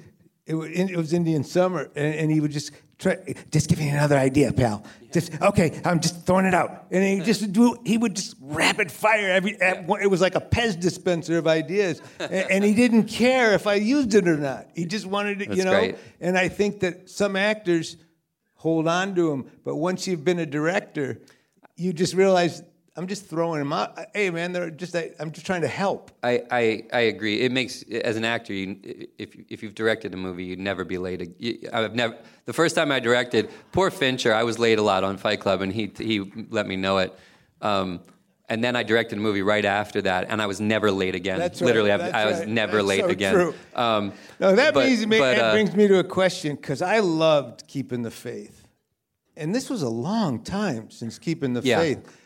it 0.45 0.55
was, 0.55 0.69
it 0.72 0.98
was 0.98 1.13
Indian 1.13 1.45
Summer, 1.45 1.89
and 1.95 2.29
he 2.29 2.41
would 2.41 2.51
just 2.51 2.71
try, 3.04 3.36
just 3.52 3.70
give 3.70 3.80
me 3.80 3.89
another 3.89 4.18
idea, 4.18 4.52
pal. 4.52 4.84
Just 5.12 5.39
okay, 5.42 5.80
I'm 5.86 6.00
just 6.00 6.26
throwing 6.26 6.46
it 6.46 6.56
out, 6.56 6.88
and 6.89 7.04
he 7.04 7.20
just 7.24 7.54
do. 7.54 7.78
He 7.86 7.98
would 7.98 8.16
just 8.16 8.36
rapid 8.42 8.92
fire 8.92 9.30
every. 9.32 9.56
It 9.60 10.10
was 10.10 10.22
like 10.22 10.36
a 10.36 10.42
Pez 10.42 10.80
dispenser 10.80 11.38
of 11.38 11.46
ideas, 11.46 12.02
and, 12.20 12.32
and, 12.32 12.63
he 12.63 12.74
didn't 12.74 13.06
care 13.06 13.54
if 13.54 13.68
I 13.68 13.76
used 13.76 14.16
it 14.16 14.28
or 14.28 14.38
not. 14.38 14.70
He 14.74 14.86
just 14.86 15.06
wanted 15.06 15.42
it, 15.42 15.50
That's 15.50 15.58
you 15.60 15.66
know. 15.66 15.72
Great. 15.72 15.98
And 16.20 16.38
I 16.38 16.48
think 16.48 16.80
that 16.80 17.10
some 17.10 17.36
actors 17.36 17.98
hold 18.56 18.88
on 18.88 19.13
to 19.16 19.30
them, 19.30 19.52
but 19.63 19.76
once 19.76 20.08
you've 20.08 20.24
been 20.24 20.39
a 20.39 20.46
director, 20.46 21.22
you 21.76 21.94
just 21.94 22.16
realize 22.16 22.63
I'm 22.95 23.08
just 23.08 23.25
throwing 23.27 23.60
them 23.60 23.73
out. 23.73 23.97
Hey, 24.13 24.29
man, 24.29 24.51
they're 24.53 24.69
just. 24.69 24.95
I'm 25.19 25.32
just 25.32 25.45
trying 25.45 25.62
to 25.62 25.67
help. 25.67 26.12
I, 26.21 26.43
I, 26.51 26.84
I 26.93 26.99
agree. 27.01 27.41
It 27.41 27.51
makes 27.51 27.82
as 27.84 28.17
an 28.17 28.25
actor, 28.25 28.53
you, 28.53 28.77
if 29.17 29.36
if 29.49 29.63
you've 29.63 29.73
directed 29.73 30.13
a 30.13 30.17
movie, 30.17 30.43
you'd 30.43 30.60
never 30.60 30.86
be 30.86 30.99
late. 30.99 31.36
I've 31.73 31.95
never. 31.95 32.17
The 32.45 32.53
first 32.53 32.75
time 32.75 32.91
I 32.91 32.99
directed, 32.99 33.49
poor 33.71 33.89
Fincher, 33.89 34.32
I 34.34 34.43
was 34.43 34.60
late 34.60 34.77
a 34.77 34.84
lot 34.84 35.03
on 35.03 35.17
Fight 35.17 35.39
Club, 35.39 35.62
and 35.62 35.73
he 35.73 35.91
he 35.97 36.32
let 36.51 36.67
me 36.67 36.75
know 36.75 36.99
it. 36.99 37.17
Um, 37.62 38.01
and 38.47 38.63
then 38.63 38.75
I 38.75 38.84
directed 38.84 39.17
a 39.17 39.21
movie 39.21 39.41
right 39.41 39.65
after 39.65 40.01
that, 40.03 40.27
and 40.29 40.39
I 40.39 40.45
was 40.45 40.62
never 40.62 40.91
late 40.91 41.15
again. 41.15 41.39
That's 41.39 41.62
Literally, 41.62 41.89
right. 41.89 41.99
I, 42.01 42.03
That's 42.03 42.15
I 42.15 42.25
was 42.25 42.39
right. 42.39 42.47
never 42.49 42.77
That's 42.77 42.88
late 42.88 43.01
so 43.01 43.08
again. 43.08 43.34
True. 43.34 43.56
Um, 43.73 44.13
no, 44.39 44.56
that 44.56 44.73
but, 44.75 44.88
me, 44.88 45.06
but, 45.06 45.36
that 45.36 45.39
uh, 45.39 45.51
brings 45.53 45.75
me 45.75 45.88
to 45.88 45.97
a 45.97 46.03
question 46.03 46.56
because 46.56 46.84
I 46.84 46.99
loved 46.99 47.65
keeping 47.67 48.03
the 48.03 48.12
faith, 48.12 48.67
and 49.36 49.56
this 49.56 49.69
was 49.69 49.82
a 49.82 49.89
long 49.89 50.43
time 50.43 50.91
since 50.91 51.17
keeping 51.17 51.53
the 51.53 51.62
Yeah. 51.62 51.79
faith. 51.79 52.19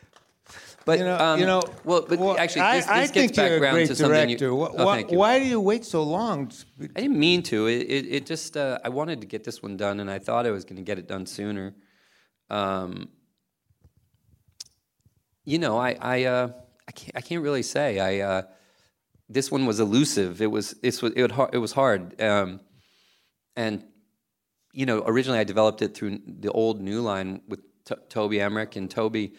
But 0.87 0.99
You 0.99 1.03
know, 1.03 1.17
um, 1.17 1.39
you 1.41 1.45
know. 1.45 1.61
well, 1.83 2.05
but 2.07 2.17
well, 2.17 2.37
actually, 2.37 2.61
I, 2.61 2.77
this, 2.77 2.85
this 2.85 2.91
I 2.93 2.99
gets 3.01 3.11
think 3.11 3.35
back 3.35 3.51
around 3.51 3.87
to 3.87 3.93
something. 3.93 4.29
You. 4.29 4.37
Oh, 4.41 4.85
why, 4.85 4.95
thank 4.95 5.11
you. 5.11 5.17
why 5.17 5.37
do 5.37 5.43
you 5.43 5.59
wait 5.59 5.83
so 5.83 6.01
long? 6.01 6.49
I 6.95 7.01
didn't 7.01 7.19
mean 7.19 7.43
to. 7.43 7.67
It, 7.67 7.81
it, 7.81 8.05
it 8.07 8.25
just 8.25 8.55
uh, 8.55 8.79
I 8.85 8.87
wanted 8.87 9.19
to 9.19 9.27
get 9.27 9.43
this 9.43 9.61
one 9.61 9.75
done, 9.75 9.99
and 9.99 10.09
I 10.09 10.17
thought 10.19 10.45
I 10.45 10.51
was 10.51 10.63
going 10.63 10.77
to 10.77 10.83
get 10.83 10.97
it 10.97 11.05
done 11.05 11.25
sooner. 11.25 11.75
Um, 12.49 13.09
you 15.43 15.59
know, 15.59 15.77
I 15.77 15.97
I, 15.99 16.23
uh, 16.23 16.51
I 16.87 16.91
can't 16.93 17.17
I 17.17 17.19
can't 17.19 17.43
really 17.43 17.63
say. 17.63 17.99
I 17.99 18.25
uh, 18.25 18.41
this 19.27 19.51
one 19.51 19.65
was 19.65 19.81
elusive. 19.81 20.41
It 20.41 20.49
was 20.49 20.73
it 20.81 21.01
was 21.01 21.11
it, 21.17 21.31
it 21.51 21.57
was 21.57 21.73
hard, 21.73 22.21
um, 22.21 22.61
and 23.57 23.83
you 24.71 24.85
know, 24.85 25.03
originally 25.05 25.39
I 25.39 25.43
developed 25.43 25.81
it 25.81 25.93
through 25.95 26.19
the 26.25 26.51
old 26.53 26.79
New 26.79 27.01
Line 27.01 27.41
with 27.45 27.59
T- 27.83 27.95
Toby 28.07 28.39
Emmerich, 28.39 28.77
and 28.77 28.89
Toby 28.89 29.33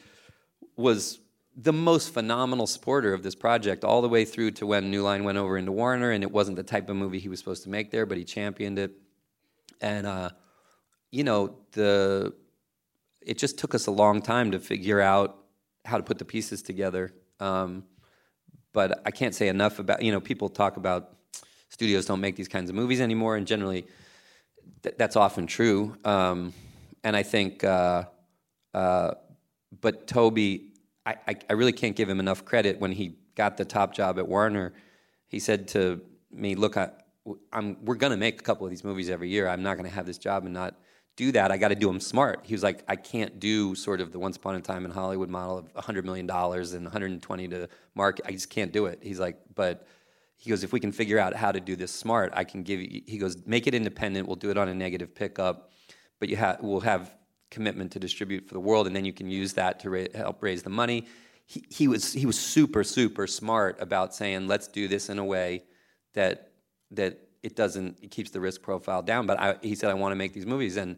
was 0.76 1.20
the 1.60 1.72
most 1.72 2.14
phenomenal 2.14 2.68
supporter 2.68 3.12
of 3.12 3.24
this 3.24 3.34
project 3.34 3.82
all 3.82 4.00
the 4.00 4.08
way 4.08 4.24
through 4.24 4.52
to 4.52 4.64
when 4.64 4.92
New 4.92 5.02
Line 5.02 5.24
went 5.24 5.38
over 5.38 5.58
into 5.58 5.72
Warner, 5.72 6.12
and 6.12 6.22
it 6.22 6.30
wasn't 6.30 6.56
the 6.56 6.62
type 6.62 6.88
of 6.88 6.94
movie 6.94 7.18
he 7.18 7.28
was 7.28 7.40
supposed 7.40 7.64
to 7.64 7.68
make 7.68 7.90
there, 7.90 8.06
but 8.06 8.16
he 8.16 8.24
championed 8.24 8.78
it. 8.78 8.92
And 9.80 10.06
uh, 10.06 10.30
you 11.10 11.24
know, 11.24 11.56
the 11.72 12.32
it 13.20 13.38
just 13.38 13.58
took 13.58 13.74
us 13.74 13.88
a 13.88 13.90
long 13.90 14.22
time 14.22 14.52
to 14.52 14.60
figure 14.60 15.00
out 15.00 15.36
how 15.84 15.96
to 15.96 16.02
put 16.02 16.18
the 16.18 16.24
pieces 16.24 16.62
together. 16.62 17.12
Um, 17.40 17.84
but 18.72 19.02
I 19.04 19.10
can't 19.10 19.34
say 19.34 19.48
enough 19.48 19.80
about 19.80 20.00
you 20.02 20.12
know 20.12 20.20
people 20.20 20.48
talk 20.48 20.76
about 20.76 21.16
studios 21.70 22.06
don't 22.06 22.20
make 22.20 22.36
these 22.36 22.48
kinds 22.48 22.70
of 22.70 22.76
movies 22.76 23.00
anymore, 23.00 23.36
and 23.36 23.48
generally 23.48 23.84
th- 24.84 24.94
that's 24.96 25.16
often 25.16 25.48
true. 25.48 25.96
Um, 26.04 26.52
and 27.02 27.16
I 27.16 27.24
think, 27.24 27.64
uh, 27.64 28.04
uh, 28.74 29.14
but 29.80 30.06
Toby, 30.06 30.67
I, 31.08 31.36
I, 31.48 31.52
really 31.54 31.72
can't 31.72 31.96
give 31.96 32.08
him 32.08 32.20
enough 32.20 32.44
credit 32.44 32.78
when 32.80 32.92
he 32.92 33.16
got 33.34 33.56
the 33.56 33.64
top 33.64 33.94
job 33.94 34.18
at 34.18 34.28
Warner. 34.28 34.74
He 35.26 35.38
said 35.38 35.68
to 35.68 36.02
me, 36.30 36.54
"Look, 36.54 36.76
I, 36.76 36.90
I'm, 37.52 37.82
we're 37.84 37.94
going 37.94 38.10
to 38.10 38.18
make 38.18 38.40
a 38.40 38.44
couple 38.44 38.66
of 38.66 38.70
these 38.70 38.84
movies 38.84 39.08
every 39.08 39.30
year. 39.30 39.48
I'm 39.48 39.62
not 39.62 39.78
going 39.78 39.88
to 39.88 39.94
have 39.94 40.04
this 40.04 40.18
job 40.18 40.44
and 40.44 40.52
not 40.52 40.74
do 41.16 41.32
that. 41.32 41.50
I 41.50 41.56
got 41.56 41.68
to 41.68 41.74
do 41.74 41.86
them 41.86 42.00
smart." 42.00 42.40
He 42.42 42.52
was 42.52 42.62
like, 42.62 42.84
"I 42.88 42.96
can't 42.96 43.40
do 43.40 43.74
sort 43.74 44.02
of 44.02 44.12
the 44.12 44.18
Once 44.18 44.36
Upon 44.36 44.54
a 44.56 44.60
Time 44.60 44.84
in 44.84 44.90
Hollywood 44.90 45.30
model 45.30 45.58
of 45.58 45.74
100 45.74 46.04
million 46.04 46.26
dollars 46.26 46.74
and 46.74 46.84
120 46.84 47.48
to 47.48 47.68
market. 47.94 48.26
I 48.26 48.32
just 48.32 48.50
can't 48.50 48.72
do 48.72 48.86
it." 48.86 49.00
He's 49.02 49.20
like, 49.20 49.38
"But." 49.54 49.86
He 50.40 50.50
goes, 50.50 50.62
if 50.62 50.72
we 50.72 50.78
can 50.78 50.92
figure 50.92 51.18
out 51.18 51.34
how 51.34 51.50
to 51.50 51.58
do 51.58 51.74
this 51.74 51.90
smart, 51.90 52.32
I 52.32 52.44
can 52.44 52.62
give 52.62 52.80
you. 52.80 53.02
He 53.08 53.18
goes, 53.18 53.36
make 53.44 53.66
it 53.66 53.74
independent. 53.74 54.28
We'll 54.28 54.36
do 54.36 54.52
it 54.52 54.56
on 54.56 54.68
a 54.68 54.74
negative 54.74 55.12
pickup, 55.12 55.72
but 56.20 56.28
you 56.28 56.36
have 56.36 56.58
we'll 56.62 56.78
have 56.78 57.12
commitment 57.50 57.92
to 57.92 57.98
distribute 57.98 58.46
for 58.46 58.54
the 58.54 58.60
world, 58.60 58.86
and 58.86 58.94
then 58.94 59.04
you 59.04 59.12
can 59.12 59.30
use 59.30 59.54
that 59.54 59.80
to 59.80 59.90
ra- 59.90 60.06
help 60.14 60.42
raise 60.42 60.62
the 60.62 60.70
money. 60.70 61.06
He, 61.46 61.64
he 61.68 61.88
was 61.88 62.12
he 62.12 62.26
was 62.26 62.38
super 62.38 62.84
super 62.84 63.26
smart 63.26 63.76
about 63.80 64.14
saying, 64.14 64.46
let's 64.48 64.68
do 64.68 64.88
this 64.88 65.08
in 65.08 65.18
a 65.18 65.24
way 65.24 65.64
that 66.14 66.52
that 66.90 67.18
it 67.42 67.56
doesn't 67.56 67.98
it 68.02 68.10
keeps 68.10 68.30
the 68.30 68.40
risk 68.40 68.62
profile 68.62 69.02
down. 69.02 69.26
But 69.26 69.40
I, 69.40 69.56
he 69.62 69.74
said, 69.74 69.90
I 69.90 69.94
want 69.94 70.12
to 70.12 70.16
make 70.16 70.32
these 70.32 70.46
movies, 70.46 70.76
and 70.76 70.96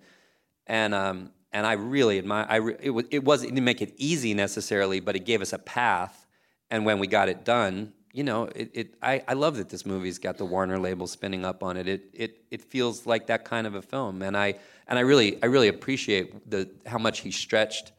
and 0.66 0.94
um, 0.94 1.30
and 1.52 1.66
I 1.66 1.72
really 1.72 2.18
admire. 2.18 2.46
I 2.48 2.56
re, 2.56 2.76
it 2.80 2.90
was 2.90 3.04
it 3.10 3.24
was 3.24 3.42
it 3.42 3.48
didn't 3.48 3.64
make 3.64 3.82
it 3.82 3.94
easy 3.96 4.34
necessarily, 4.34 5.00
but 5.00 5.16
it 5.16 5.24
gave 5.24 5.42
us 5.42 5.52
a 5.52 5.58
path. 5.58 6.26
And 6.70 6.84
when 6.84 6.98
we 7.00 7.06
got 7.06 7.28
it 7.28 7.44
done, 7.44 7.92
you 8.12 8.24
know, 8.24 8.44
it, 8.54 8.70
it 8.74 8.94
I, 9.02 9.22
I 9.28 9.34
love 9.34 9.56
that 9.56 9.68
this 9.68 9.84
movie's 9.86 10.18
got 10.18 10.36
the 10.38 10.44
Warner 10.44 10.78
label 10.78 11.06
spinning 11.06 11.44
up 11.44 11.62
on 11.62 11.76
it. 11.76 11.88
It 11.88 12.02
it 12.12 12.42
it 12.50 12.62
feels 12.62 13.06
like 13.06 13.26
that 13.28 13.44
kind 13.44 13.66
of 13.66 13.74
a 13.74 13.82
film, 13.82 14.22
and 14.22 14.36
I 14.36 14.54
and 14.88 14.98
I 14.98 15.02
really 15.02 15.42
I 15.42 15.46
really 15.46 15.68
appreciate 15.68 16.50
the 16.50 16.68
how 16.86 16.98
much 16.98 17.20
he 17.20 17.30
stretched 17.30 17.92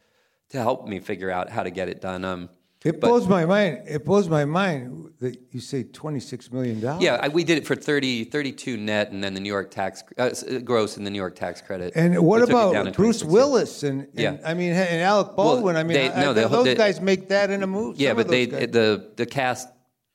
to 0.50 0.58
help 0.58 0.86
me 0.86 1.00
figure 1.00 1.30
out 1.30 1.48
how 1.50 1.62
to 1.62 1.70
get 1.70 1.88
it 1.88 2.00
done. 2.00 2.24
Um, 2.24 2.48
It 2.84 3.00
blows 3.00 3.28
my 3.28 3.46
mind. 3.46 3.82
It 3.86 4.04
blows 4.04 4.28
my 4.28 4.44
mind 4.44 5.12
that 5.20 5.38
you 5.52 5.60
say 5.60 5.84
twenty-six 5.84 6.50
million 6.52 6.80
dollars. 6.80 7.02
Yeah, 7.02 7.20
I, 7.24 7.28
we 7.28 7.44
did 7.44 7.56
it 7.58 7.64
for 7.66 7.76
30, 7.76 8.24
32 8.24 8.76
net, 8.76 9.12
and 9.12 9.22
then 9.22 9.34
the 9.34 9.40
New 9.40 9.48
York 9.56 9.70
tax 9.70 10.02
uh, 10.18 10.22
uh, 10.22 10.58
gross 10.58 10.96
and 10.96 11.06
the 11.06 11.10
New 11.10 11.22
York 11.24 11.36
tax 11.36 11.62
credit. 11.62 11.92
And 11.94 12.18
what 12.26 12.40
took 12.40 12.48
it 12.50 12.52
down 12.52 12.88
about 12.88 12.94
Bruce 12.96 13.22
Willis 13.24 13.82
and, 13.84 14.00
and 14.00 14.10
Yeah. 14.24 14.36
I 14.44 14.52
mean 14.54 14.72
and 14.72 15.00
Alec 15.00 15.36
Baldwin? 15.36 15.76
I 15.76 15.84
mean, 15.84 15.94
they- 15.94 16.10
I, 16.10 16.22
no, 16.24 16.30
I, 16.30 16.32
they- 16.34 16.48
those 16.48 16.64
they- 16.64 16.74
guys 16.74 17.00
make 17.00 17.28
that 17.28 17.50
in 17.50 17.62
a 17.62 17.66
movie. 17.68 18.02
Yeah, 18.02 18.14
but 18.14 18.26
they 18.28 18.46
the 18.46 19.12
the 19.16 19.26
cast 19.26 19.68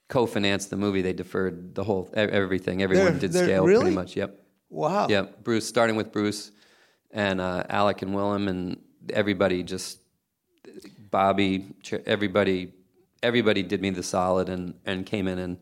co-financed 0.09 0.69
the 0.69 0.77
movie. 0.77 1.01
They 1.01 1.13
deferred 1.13 1.75
the 1.75 1.83
whole 1.83 2.09
everything. 2.13 2.81
Everyone 2.81 3.11
They're- 3.13 3.19
did 3.19 3.31
they're- 3.33 3.43
scale 3.45 3.65
really? 3.65 3.81
pretty 3.85 3.95
much. 3.95 4.15
Yep. 4.15 4.39
wow. 4.69 5.07
Yep. 5.09 5.43
Bruce, 5.43 5.67
starting 5.67 5.95
with 5.95 6.11
Bruce 6.11 6.51
and 7.11 7.39
uh, 7.41 7.63
Alec 7.69 8.01
and 8.01 8.13
Willem 8.13 8.47
and 8.47 8.79
everybody 9.13 9.63
just 9.63 9.99
Bobby, 11.09 11.65
everybody, 12.05 12.73
everybody 13.23 13.63
did 13.63 13.81
me 13.81 13.89
the 13.91 14.03
solid 14.03 14.49
and, 14.49 14.73
and 14.85 15.05
came 15.05 15.27
in 15.27 15.39
and 15.39 15.57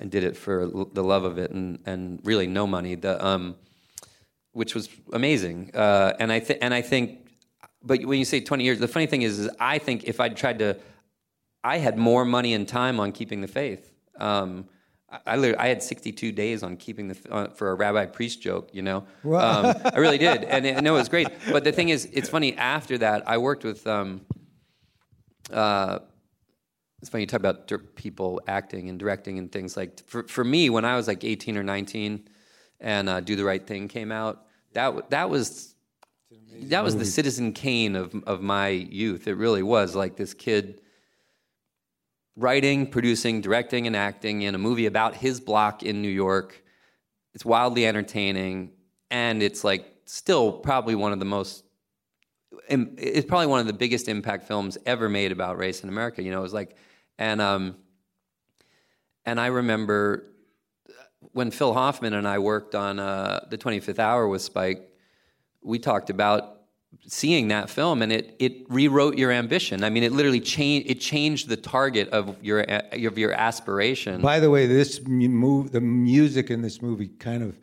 and 0.00 0.12
did 0.12 0.22
it 0.22 0.36
for 0.36 0.60
l- 0.62 0.88
the 0.92 1.02
love 1.02 1.24
of 1.24 1.38
it 1.38 1.50
and, 1.50 1.80
and 1.86 2.20
really 2.22 2.46
no 2.46 2.66
money. 2.68 2.94
The 2.94 3.24
um, 3.26 3.56
which 4.52 4.74
was 4.74 4.88
amazing. 5.12 5.70
Uh, 5.74 6.12
and 6.20 6.30
I 6.30 6.38
think 6.40 6.58
and 6.62 6.72
I 6.72 6.82
think, 6.82 7.26
but 7.82 8.04
when 8.04 8.18
you 8.18 8.24
say 8.24 8.40
twenty 8.40 8.62
years, 8.64 8.78
the 8.78 8.86
funny 8.86 9.06
thing 9.06 9.22
is, 9.22 9.38
is 9.40 9.50
I 9.58 9.78
think 9.78 10.04
if 10.04 10.20
I'd 10.20 10.36
tried 10.36 10.58
to, 10.60 10.76
I 11.64 11.78
had 11.78 11.98
more 11.98 12.24
money 12.24 12.54
and 12.54 12.66
time 12.68 13.00
on 13.00 13.12
keeping 13.12 13.40
the 13.40 13.48
faith. 13.48 13.92
Um, 14.18 14.66
I, 15.10 15.20
I, 15.36 15.54
I 15.58 15.68
had 15.68 15.82
62 15.82 16.32
days 16.32 16.62
on 16.62 16.76
keeping 16.76 17.08
the 17.08 17.16
uh, 17.30 17.48
for 17.48 17.70
a 17.70 17.74
rabbi 17.74 18.06
priest 18.06 18.40
joke, 18.42 18.70
you 18.72 18.82
know. 18.82 19.04
Um, 19.24 19.74
I 19.94 19.98
really 19.98 20.18
did, 20.18 20.44
and, 20.44 20.64
it- 20.66 20.76
and 20.76 20.86
it 20.86 20.90
was 20.90 21.08
great. 21.08 21.28
But 21.50 21.64
the 21.64 21.72
thing 21.72 21.88
is, 21.88 22.08
it's 22.12 22.28
funny. 22.28 22.56
After 22.56 22.98
that, 22.98 23.28
I 23.28 23.38
worked 23.38 23.64
with. 23.64 23.86
Um, 23.86 24.22
uh, 25.52 26.00
it's 27.00 27.08
funny 27.10 27.22
you 27.22 27.26
talk 27.28 27.38
about 27.40 27.70
people 27.94 28.40
acting 28.48 28.88
and 28.88 28.98
directing 28.98 29.38
and 29.38 29.50
things 29.52 29.76
like. 29.76 30.02
For 30.06 30.24
for 30.24 30.44
me, 30.44 30.68
when 30.68 30.84
I 30.84 30.96
was 30.96 31.06
like 31.06 31.22
18 31.24 31.56
or 31.56 31.62
19, 31.62 32.28
and 32.80 33.08
uh, 33.08 33.20
Do 33.20 33.36
the 33.36 33.44
Right 33.44 33.64
Thing 33.64 33.86
came 33.88 34.10
out, 34.12 34.44
that 34.72 35.10
that 35.10 35.30
was 35.30 35.74
that 36.68 36.82
was 36.84 36.94
the 36.96 37.04
Citizen 37.04 37.52
Kane 37.52 37.94
of 37.96 38.14
of 38.26 38.42
my 38.42 38.68
youth. 38.68 39.28
It 39.28 39.34
really 39.34 39.62
was 39.62 39.94
like 39.94 40.16
this 40.16 40.34
kid 40.34 40.80
writing, 42.38 42.86
producing, 42.86 43.40
directing, 43.40 43.86
and 43.86 43.96
acting 43.96 44.42
in 44.42 44.54
a 44.54 44.58
movie 44.58 44.86
about 44.86 45.16
his 45.16 45.40
block 45.40 45.82
in 45.82 46.00
New 46.00 46.08
York. 46.08 46.62
It's 47.34 47.44
wildly 47.44 47.84
entertaining, 47.86 48.70
and 49.10 49.42
it's 49.42 49.64
like 49.64 49.84
still 50.06 50.52
probably 50.52 50.94
one 50.94 51.12
of 51.12 51.18
the 51.18 51.24
most. 51.24 51.64
It's 52.68 53.26
probably 53.26 53.46
one 53.46 53.60
of 53.60 53.66
the 53.66 53.72
biggest 53.72 54.08
impact 54.08 54.46
films 54.46 54.78
ever 54.86 55.08
made 55.08 55.32
about 55.32 55.58
race 55.58 55.82
in 55.82 55.88
America. 55.88 56.22
You 56.22 56.30
know, 56.30 56.38
it 56.38 56.42
was 56.42 56.54
like, 56.54 56.76
and 57.18 57.40
um, 57.40 57.76
and 59.24 59.40
I 59.40 59.46
remember 59.46 60.32
when 61.32 61.50
Phil 61.50 61.74
Hoffman 61.74 62.14
and 62.14 62.26
I 62.26 62.38
worked 62.38 62.74
on 62.74 62.98
uh, 62.98 63.46
the 63.50 63.58
25th 63.58 63.98
Hour 63.98 64.28
with 64.28 64.42
Spike, 64.42 64.92
we 65.62 65.78
talked 65.78 66.10
about 66.10 66.57
seeing 67.06 67.48
that 67.48 67.70
film 67.70 68.02
and 68.02 68.12
it 68.12 68.34
it 68.38 68.68
rewrote 68.68 69.16
your 69.18 69.30
ambition. 69.30 69.84
I 69.84 69.90
mean, 69.90 70.02
it 70.02 70.12
literally 70.12 70.40
changed 70.40 70.90
it 70.90 71.00
changed 71.00 71.48
the 71.48 71.56
target 71.56 72.08
of 72.10 72.36
your 72.42 72.60
of 72.62 73.18
your 73.18 73.32
aspiration. 73.32 74.20
By 74.20 74.40
the 74.40 74.50
way, 74.50 74.66
this 74.66 75.00
move, 75.06 75.72
the 75.72 75.80
music 75.80 76.50
in 76.50 76.62
this 76.62 76.80
movie 76.82 77.08
kind 77.08 77.42
of 77.42 77.58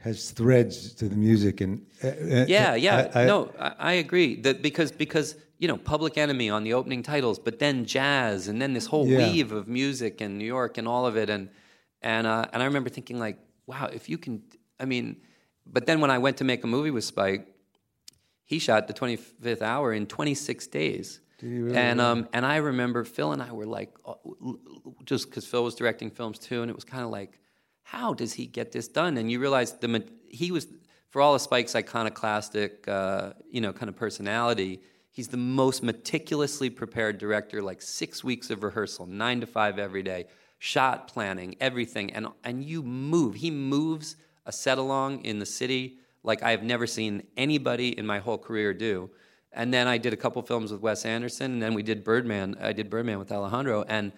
has 0.00 0.30
threads 0.30 0.94
to 0.94 1.08
the 1.08 1.16
music, 1.16 1.60
and 1.60 1.84
uh, 2.04 2.08
uh, 2.08 2.44
yeah, 2.48 2.74
yeah. 2.76 3.10
I- 3.14 3.22
I- 3.22 3.26
no, 3.26 3.50
I, 3.58 3.72
I 3.78 3.92
agree 3.94 4.40
that 4.42 4.62
because 4.62 4.92
because 4.92 5.34
you 5.58 5.66
know 5.66 5.76
Public 5.76 6.16
Enemy 6.16 6.50
on 6.50 6.62
the 6.62 6.72
opening 6.74 7.02
titles, 7.02 7.38
but 7.38 7.58
then 7.58 7.84
jazz, 7.84 8.48
and 8.48 8.62
then 8.62 8.74
this 8.74 8.86
whole 8.86 9.06
Yeah. 9.08 9.18
weave 9.18 9.50
of 9.52 9.66
music 9.66 10.20
and 10.20 10.38
New 10.38 10.44
York 10.46 10.78
and 10.78 10.86
all 10.86 11.04
of 11.06 11.16
it, 11.16 11.28
and 11.30 11.48
and 12.00 12.26
uh, 12.26 12.46
and 12.52 12.62
I 12.62 12.66
remember 12.66 12.90
thinking 12.90 13.18
like, 13.18 13.38
wow, 13.66 13.90
if 13.92 14.08
you 14.08 14.18
can, 14.18 14.42
I 14.78 14.84
mean, 14.84 15.16
but 15.66 15.86
then 15.86 16.00
when 16.00 16.10
I 16.12 16.18
went 16.18 16.36
to 16.38 16.44
make 16.44 16.62
a 16.62 16.68
movie 16.68 16.92
with 16.92 17.04
Spike, 17.04 17.48
he 18.48 18.58
shot 18.58 18.88
the 18.88 18.94
25th 18.94 19.60
hour 19.60 19.92
in 19.92 20.06
26 20.06 20.66
days. 20.68 21.20
and 21.76 22.00
um, 22.00 22.28
and 22.32 22.46
I 22.46 22.56
remember 22.56 23.04
Phil 23.04 23.32
and 23.32 23.42
I 23.42 23.52
were 23.52 23.66
like, 23.66 23.94
uh, 24.06 24.14
just 25.04 25.28
because 25.28 25.46
Phil 25.46 25.62
was 25.62 25.74
directing 25.74 26.10
films 26.10 26.38
too, 26.38 26.62
and 26.62 26.70
it 26.70 26.74
was 26.74 26.84
kind 26.84 27.04
of 27.04 27.10
like, 27.10 27.38
how 27.82 28.14
does 28.14 28.32
he 28.32 28.46
get 28.46 28.72
this 28.72 28.88
done? 28.88 29.18
And 29.18 29.30
you 29.30 29.38
realize 29.38 29.72
the 29.74 30.02
he 30.30 30.50
was 30.50 30.66
for 31.10 31.20
all 31.20 31.34
of 31.34 31.42
Spike's 31.42 31.76
iconoclastic, 31.76 32.88
uh, 32.88 33.34
you 33.50 33.60
know, 33.60 33.72
kind 33.72 33.90
of 33.90 33.96
personality. 33.96 34.80
He's 35.10 35.28
the 35.28 35.36
most 35.36 35.82
meticulously 35.82 36.70
prepared 36.70 37.18
director. 37.18 37.60
Like 37.60 37.82
six 37.82 38.24
weeks 38.24 38.48
of 38.48 38.62
rehearsal, 38.62 39.04
nine 39.06 39.40
to 39.42 39.46
five 39.46 39.78
every 39.78 40.02
day, 40.02 40.24
shot 40.58 41.06
planning, 41.06 41.54
everything, 41.60 42.14
and 42.14 42.28
and 42.44 42.64
you 42.64 42.82
move. 42.82 43.34
He 43.34 43.50
moves 43.50 44.16
a 44.46 44.52
set 44.52 44.78
along 44.78 45.26
in 45.26 45.38
the 45.38 45.46
city 45.46 45.98
like 46.28 46.42
I 46.42 46.50
have 46.52 46.62
never 46.62 46.86
seen 46.86 47.26
anybody 47.36 47.98
in 47.98 48.06
my 48.06 48.18
whole 48.20 48.38
career 48.38 48.72
do. 48.74 49.10
And 49.50 49.72
then 49.72 49.88
I 49.88 49.96
did 49.96 50.12
a 50.12 50.16
couple 50.16 50.42
films 50.42 50.70
with 50.70 50.82
Wes 50.82 51.06
Anderson, 51.06 51.54
and 51.54 51.62
then 51.62 51.72
we 51.72 51.82
did 51.82 52.04
Birdman. 52.04 52.56
I 52.60 52.72
did 52.72 52.90
Birdman 52.90 53.18
with 53.18 53.32
Alejandro, 53.32 53.82
and 53.88 54.12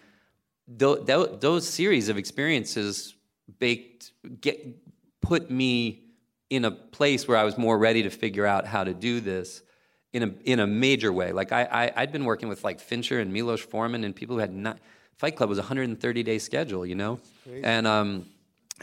th- 0.79 1.07
th- 1.07 1.41
those 1.41 1.67
series 1.69 2.09
of 2.09 2.19
experiences 2.19 3.15
baked 3.61 4.13
get 4.41 4.59
put 5.23 5.51
me 5.51 6.03
in 6.51 6.65
a 6.65 6.71
place 6.71 7.29
where 7.29 7.37
I 7.37 7.45
was 7.45 7.57
more 7.57 7.79
ready 7.79 8.03
to 8.03 8.11
figure 8.11 8.45
out 8.45 8.67
how 8.67 8.83
to 8.83 8.93
do 8.93 9.21
this 9.21 9.63
in 10.13 10.25
a 10.25 10.35
in 10.45 10.59
a 10.59 10.67
major 10.67 11.13
way. 11.13 11.31
Like 11.31 11.53
I, 11.53 11.63
I 11.63 11.93
I'd 12.03 12.13
been 12.13 12.25
working 12.25 12.49
with 12.49 12.65
like 12.65 12.81
Fincher 12.81 13.21
and 13.21 13.33
Milos 13.33 13.61
Forman 13.61 14.03
and 14.03 14.15
people 14.15 14.35
who 14.35 14.41
had 14.41 14.53
not 14.53 14.79
Fight 15.17 15.37
Club 15.37 15.49
was 15.49 15.59
a 15.59 15.63
130 15.63 16.23
day 16.25 16.39
schedule, 16.39 16.85
you 16.85 16.97
know, 16.97 17.21
and 17.63 17.87
um 17.87 18.27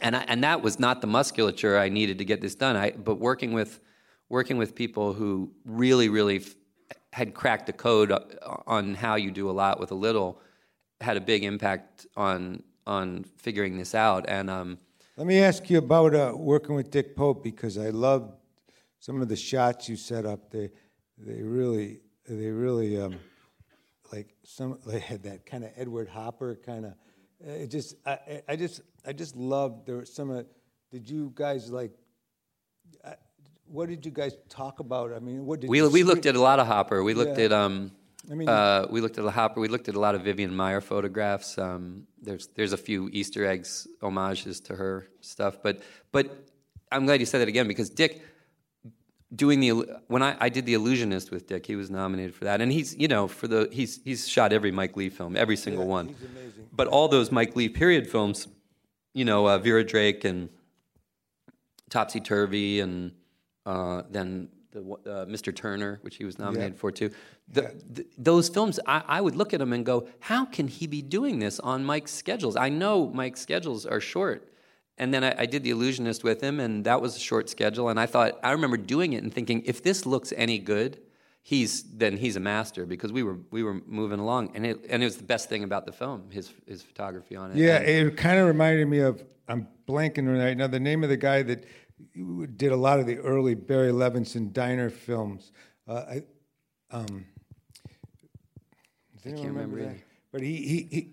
and 0.02 0.16
I, 0.16 0.26
and 0.28 0.44
that 0.44 0.62
was 0.62 0.80
not 0.80 1.02
the 1.02 1.08
musculature 1.08 1.78
I 1.78 1.90
needed 1.90 2.18
to 2.20 2.26
get 2.26 2.42
this 2.42 2.56
done. 2.56 2.76
I 2.76 2.92
but 2.92 3.16
working 3.16 3.54
with 3.54 3.80
working 4.30 4.58
with 4.58 4.76
people 4.76 5.14
who 5.14 5.52
really 5.66 6.10
really 6.10 6.38
f- 6.38 6.56
had 7.14 7.34
cracked 7.34 7.66
the 7.68 7.74
code 7.74 8.12
on 8.68 8.94
how 8.96 9.16
you 9.16 9.32
do 9.32 9.50
a 9.50 9.56
lot 9.64 9.80
with 9.80 9.92
a 9.92 9.96
little 9.96 10.42
had 11.02 11.18
a 11.18 11.22
big 11.22 11.44
impact 11.44 12.08
on 12.16 12.64
on 12.86 13.24
figuring 13.38 13.78
this 13.78 13.94
out 13.96 14.26
and 14.28 14.50
um 14.50 14.78
Let 15.18 15.28
me 15.28 15.40
ask 15.40 15.70
you 15.70 15.80
about 15.80 16.14
uh, 16.14 16.34
working 16.36 16.76
with 16.76 16.92
Dick 16.92 17.16
Pope 17.16 17.44
because 17.44 17.78
I 17.78 17.90
loved 17.90 18.34
some 19.00 19.22
of 19.22 19.30
the 19.30 19.36
shots 19.36 19.90
you 19.90 19.96
set 19.96 20.26
up. 20.26 20.52
They, 20.52 20.70
they 21.18 21.42
really, 21.42 22.02
they 22.28 22.50
really, 22.52 23.02
um, 23.02 23.16
like 24.14 24.36
some, 24.44 24.78
they 24.86 25.00
had 25.00 25.24
that 25.24 25.46
kind 25.46 25.64
of 25.64 25.72
Edward 25.76 26.08
Hopper 26.10 26.56
kind 26.56 26.86
of. 26.86 26.94
It 27.40 27.68
just, 27.68 27.96
I, 28.06 28.42
I- 28.50 28.56
just, 28.56 28.82
I 29.06 29.14
just 29.14 29.36
loved 29.36 29.86
there 29.86 29.98
were 29.98 30.06
some 30.06 30.30
of. 30.32 30.46
Did 30.92 31.10
you 31.10 31.32
guys 31.36 31.70
like? 31.72 31.92
I- 33.06 33.16
What 33.68 33.90
did 33.90 34.06
you 34.06 34.12
guys 34.12 34.34
talk 34.50 34.80
about? 34.80 35.14
I 35.14 35.20
mean, 35.20 35.46
what 35.46 35.60
did 35.60 35.70
we 35.70 35.78
you 35.80 35.90
we 35.90 36.04
looked 36.04 36.26
at 36.26 36.36
a 36.36 36.42
lot 36.42 36.60
of 36.60 36.68
Hopper. 36.68 37.04
We 37.04 37.14
looked 37.14 37.38
Yeah. 37.38 37.46
at 37.46 37.52
um, 37.54 37.92
I 38.32 38.34
mean- 38.34 38.50
uh, 38.50 38.88
we 38.90 39.02
looked 39.02 39.18
at 39.20 39.26
a 39.26 39.30
Hopper. 39.32 39.60
We 39.60 39.68
looked 39.68 39.88
at 39.90 39.96
a 39.96 40.00
lot 40.00 40.16
of 40.16 40.22
Vivian 40.24 40.52
Maier 40.52 40.82
photographs. 40.82 41.58
Um, 41.58 42.08
there's 42.22 42.48
there's 42.56 42.74
a 42.74 42.78
few 42.78 43.10
Easter 43.12 43.46
eggs, 43.46 43.88
homages 44.02 44.60
to 44.62 44.76
her 44.76 45.08
stuff. 45.22 45.62
But 45.62 45.82
but 46.12 46.26
I'm 46.92 47.06
glad 47.06 47.20
you 47.20 47.26
said 47.26 47.40
that 47.42 47.48
again 47.50 47.68
because 47.68 47.90
Dick 47.90 48.22
doing 49.36 49.60
the 49.60 49.72
when 50.08 50.24
I, 50.24 50.38
I 50.40 50.50
did 50.50 50.66
the 50.66 50.74
illusionist 50.74 51.32
with 51.32 51.48
Dick, 51.48 51.66
he 51.66 51.76
was 51.76 51.90
nominated 51.90 52.36
for 52.36 52.46
that, 52.46 52.62
and 52.62 52.72
he's 52.72 52.96
you 52.96 53.08
know 53.08 53.28
for 53.28 53.48
the 53.48 53.70
he's 53.72 54.00
he's 54.04 54.28
shot 54.28 54.54
every 54.54 54.72
Mike 54.72 54.96
Leigh 54.96 55.10
film, 55.10 55.36
every 55.36 55.58
single 55.58 55.88
one. 55.88 56.08
he's 56.08 56.30
amazing. 56.30 56.68
But 56.72 56.88
all 56.88 57.08
those 57.08 57.32
Mike 57.32 57.56
Leigh 57.56 57.70
period 57.70 58.10
films, 58.10 58.48
you 59.14 59.26
know, 59.26 59.48
uh, 59.48 59.58
Vera 59.58 59.84
Drake 59.84 60.24
and 60.24 60.50
Topsy 61.90 62.20
Turvy, 62.20 62.80
and 62.80 63.12
uh, 63.66 64.04
then 64.10 64.50
the 64.72 64.80
uh, 64.82 65.26
Mr. 65.26 65.56
Turner, 65.56 66.00
which 66.02 66.18
he 66.18 66.26
was 66.26 66.38
nominated 66.40 66.78
for 66.78 66.92
too. 66.92 67.12
The, 67.50 67.74
th 67.96 68.08
those 68.18 68.50
films, 68.50 68.80
I, 68.86 69.04
I 69.08 69.22
would 69.22 69.36
look 69.36 69.54
at 69.54 69.60
them 69.60 69.74
and 69.74 69.86
go, 69.86 70.08
"How 70.20 70.46
can 70.46 70.68
he 70.68 70.88
be 70.88 71.02
doing 71.02 71.40
this 71.40 71.60
on 71.60 71.84
Mike's 71.84 72.14
schedules?" 72.14 72.56
I 72.56 72.70
know 72.70 73.08
Mike's 73.08 73.42
schedules 73.42 73.86
are 73.86 74.00
short. 74.00 74.48
And 74.98 75.14
then 75.14 75.24
I, 75.24 75.36
I 75.40 75.46
did 75.46 75.64
The 75.64 75.70
Illusionist 75.70 76.24
with 76.24 76.42
him, 76.42 76.60
and 76.60 76.84
that 76.86 77.02
was 77.02 77.16
a 77.16 77.20
short 77.20 77.50
schedule. 77.50 77.90
And 77.90 78.00
I 78.00 78.08
thought, 78.08 78.40
I 78.44 78.52
remember 78.52 78.78
doing 78.78 79.14
it 79.14 79.24
and 79.24 79.34
thinking, 79.34 79.62
if 79.66 79.84
this 79.84 80.06
looks 80.06 80.34
any 80.36 80.58
good, 80.58 81.00
he's 81.44 81.84
then 81.84 82.18
he's 82.18 82.36
a 82.36 82.40
master 82.40 82.86
because 82.86 83.14
we 83.14 83.24
were 83.24 83.38
we 83.52 83.64
were 83.64 83.76
moving 83.86 84.20
along, 84.20 84.52
and 84.56 84.66
it 84.66 84.86
and 84.90 85.02
it 85.02 85.06
was 85.06 85.18
the 85.18 85.24
best 85.24 85.50
thing 85.50 85.64
about 85.64 85.86
the 85.86 85.92
film, 85.92 86.30
his 86.32 86.52
his 86.66 86.82
photography 86.82 87.36
on 87.36 87.52
it. 87.52 87.58
Yeah, 87.58 87.78
And- 87.78 88.10
it 88.10 88.18
kind 88.18 88.40
of 88.40 88.48
reminded 88.48 88.88
me 88.88 89.00
of. 89.00 89.24
I'm 89.50 89.66
blanking 89.88 90.28
right 90.28 90.58
now. 90.58 90.68
The 90.68 90.80
name 90.80 91.06
of 91.06 91.10
the 91.10 91.16
guy 91.16 91.42
that 91.44 91.64
did 92.58 92.72
a 92.74 92.76
lot 92.76 93.00
of 93.00 93.06
the 93.06 93.18
early 93.20 93.56
Barry 93.56 93.94
Levinson 93.94 94.52
diner 94.52 94.90
films. 94.90 95.54
Uh, 95.88 95.94
I, 95.94 96.24
um, 96.92 97.26
anyone 99.24 99.44
can't 99.44 99.56
remember 99.56 99.84
that? 99.84 99.96
But 100.34 100.42
he 100.42 100.56
he, 100.58 100.88
he 100.92 101.12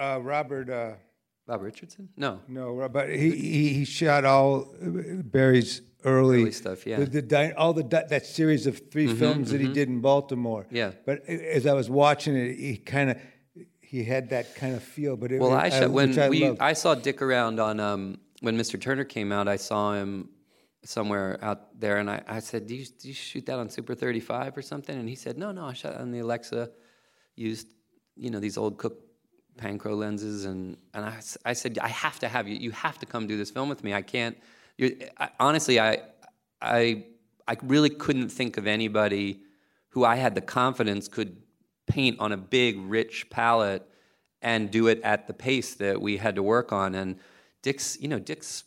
uh, 0.00 0.20
Robert. 0.20 0.68
Uh, 0.70 0.92
Bob 1.46 1.62
Richardson? 1.62 2.08
No. 2.16 2.40
No, 2.48 2.88
but 2.88 3.08
he, 3.08 3.30
he, 3.30 3.68
he 3.74 3.84
shot 3.84 4.24
all 4.24 4.74
uh, 4.82 5.22
Barry's 5.22 5.80
early, 6.04 6.42
Early 6.42 6.52
stuff, 6.52 6.86
yeah. 6.86 6.98
The, 6.98 7.22
the 7.22 7.58
all 7.58 7.72
the 7.72 7.82
that 7.82 8.26
series 8.26 8.66
of 8.66 8.90
3 8.90 9.06
mm-hmm, 9.06 9.18
films 9.18 9.50
that 9.50 9.60
he 9.60 9.66
mm-hmm. 9.66 9.74
did 9.74 9.88
in 9.88 10.00
Baltimore. 10.00 10.66
Yeah. 10.70 10.92
But 11.04 11.24
as 11.26 11.66
I 11.66 11.74
was 11.74 11.88
watching 11.88 12.36
it, 12.36 12.56
he 12.56 12.76
kind 12.76 13.10
of 13.10 13.18
he 13.80 14.02
had 14.02 14.30
that 14.30 14.54
kind 14.56 14.74
of 14.74 14.82
feel. 14.82 15.16
But 15.16 15.32
it, 15.32 15.40
Well, 15.40 15.52
I 15.52 15.66
I, 15.66 15.70
shot 15.70 15.90
when 15.90 16.18
I 16.18 16.28
we 16.28 16.44
loved. 16.48 16.60
I 16.60 16.72
saw 16.72 16.94
Dick 16.94 17.22
around 17.22 17.60
on 17.60 17.78
um, 17.80 18.18
when 18.40 18.56
Mr. 18.58 18.80
Turner 18.80 19.04
came 19.04 19.30
out. 19.30 19.46
I 19.46 19.56
saw 19.56 19.94
him 19.94 20.30
somewhere 20.84 21.38
out 21.42 21.80
there, 21.80 21.98
and 21.98 22.10
I, 22.10 22.22
I 22.26 22.40
said, 22.40 22.66
do 22.66 22.74
you, 22.74 22.84
"Do 22.84 23.08
you 23.08 23.14
shoot 23.14 23.46
that 23.46 23.58
on 23.58 23.70
Super 23.70 23.94
35 23.94 24.56
or 24.56 24.62
something?" 24.62 24.96
And 24.98 25.08
he 25.08 25.14
said, 25.14 25.38
"No, 25.38 25.52
no, 25.52 25.66
I 25.66 25.72
shot 25.72 25.94
on 25.96 26.10
the 26.10 26.18
Alexa. 26.18 26.70
Used 27.36 27.68
you 28.16 28.30
know 28.30 28.40
these 28.40 28.56
old 28.56 28.78
Cooke 28.78 29.05
Panchro 29.56 29.96
lenses, 29.96 30.44
and 30.44 30.76
and 30.94 31.04
I, 31.04 31.20
I 31.44 31.52
said, 31.52 31.78
I 31.80 31.88
have 31.88 32.18
to 32.20 32.28
have 32.28 32.48
you. 32.48 32.56
You 32.56 32.70
have 32.72 32.98
to 32.98 33.06
come 33.06 33.26
do 33.26 33.36
this 33.36 33.50
film 33.50 33.68
with 33.68 33.82
me. 33.84 33.94
I 33.94 34.02
can't. 34.02 34.36
I, 34.80 35.30
honestly, 35.40 35.80
I 35.80 36.02
I 36.60 37.04
I 37.48 37.56
really 37.62 37.90
couldn't 37.90 38.28
think 38.28 38.56
of 38.56 38.66
anybody 38.66 39.40
who 39.90 40.04
I 40.04 40.16
had 40.16 40.34
the 40.34 40.40
confidence 40.40 41.08
could 41.08 41.36
paint 41.86 42.18
on 42.20 42.32
a 42.32 42.36
big, 42.36 42.78
rich 42.78 43.30
palette 43.30 43.88
and 44.42 44.70
do 44.70 44.88
it 44.88 45.00
at 45.02 45.26
the 45.26 45.32
pace 45.32 45.74
that 45.74 46.00
we 46.00 46.16
had 46.18 46.36
to 46.36 46.42
work 46.42 46.72
on. 46.72 46.94
And 46.94 47.18
Dick's, 47.62 47.98
you 48.00 48.08
know, 48.08 48.18
Dick's 48.18 48.64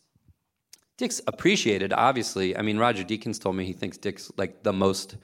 Dick's 0.98 1.22
appreciated, 1.28 1.94
obviously. 1.94 2.58
I 2.58 2.62
mean, 2.62 2.78
Roger 2.78 3.06
Deakins 3.06 3.40
told 3.40 3.56
me 3.56 3.64
he 3.64 3.72
thinks 3.72 3.98
Dick's 3.98 4.30
like 4.36 4.64
the 4.64 4.74
most, 4.74 5.16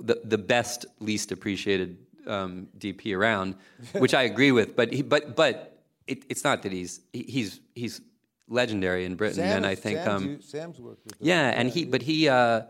the, 0.00 0.20
the 0.24 0.38
best, 0.38 0.84
least 0.98 1.30
appreciated 1.30 1.98
um, 2.28 2.68
DP 2.78 3.16
around, 3.16 3.54
which 3.92 4.14
I 4.14 4.22
agree 4.22 4.52
with. 4.52 4.74
But 4.76 4.92
he, 4.92 5.02
but 5.02 5.36
but 5.36 5.82
it, 6.06 6.24
it's 6.28 6.44
not 6.44 6.62
that 6.62 6.72
he's 6.72 7.00
he- 7.12 7.22
he's 7.28 7.60
he's 7.74 8.00
legendary 8.48 9.04
in 9.04 9.16
Britain, 9.16 9.36
Sam- 9.42 9.56
and 9.58 9.66
I 9.66 9.74
think 9.74 9.98
Sam's, 9.98 10.22
um, 10.22 10.38
Sam's 10.42 10.80
worked 10.80 11.04
with 11.04 11.14
him. 11.14 11.26
yeah, 11.26 11.48
and 11.54 11.68
he, 11.68 11.84
but 11.84 12.02
he, 12.02 12.28
uh, 12.28 12.62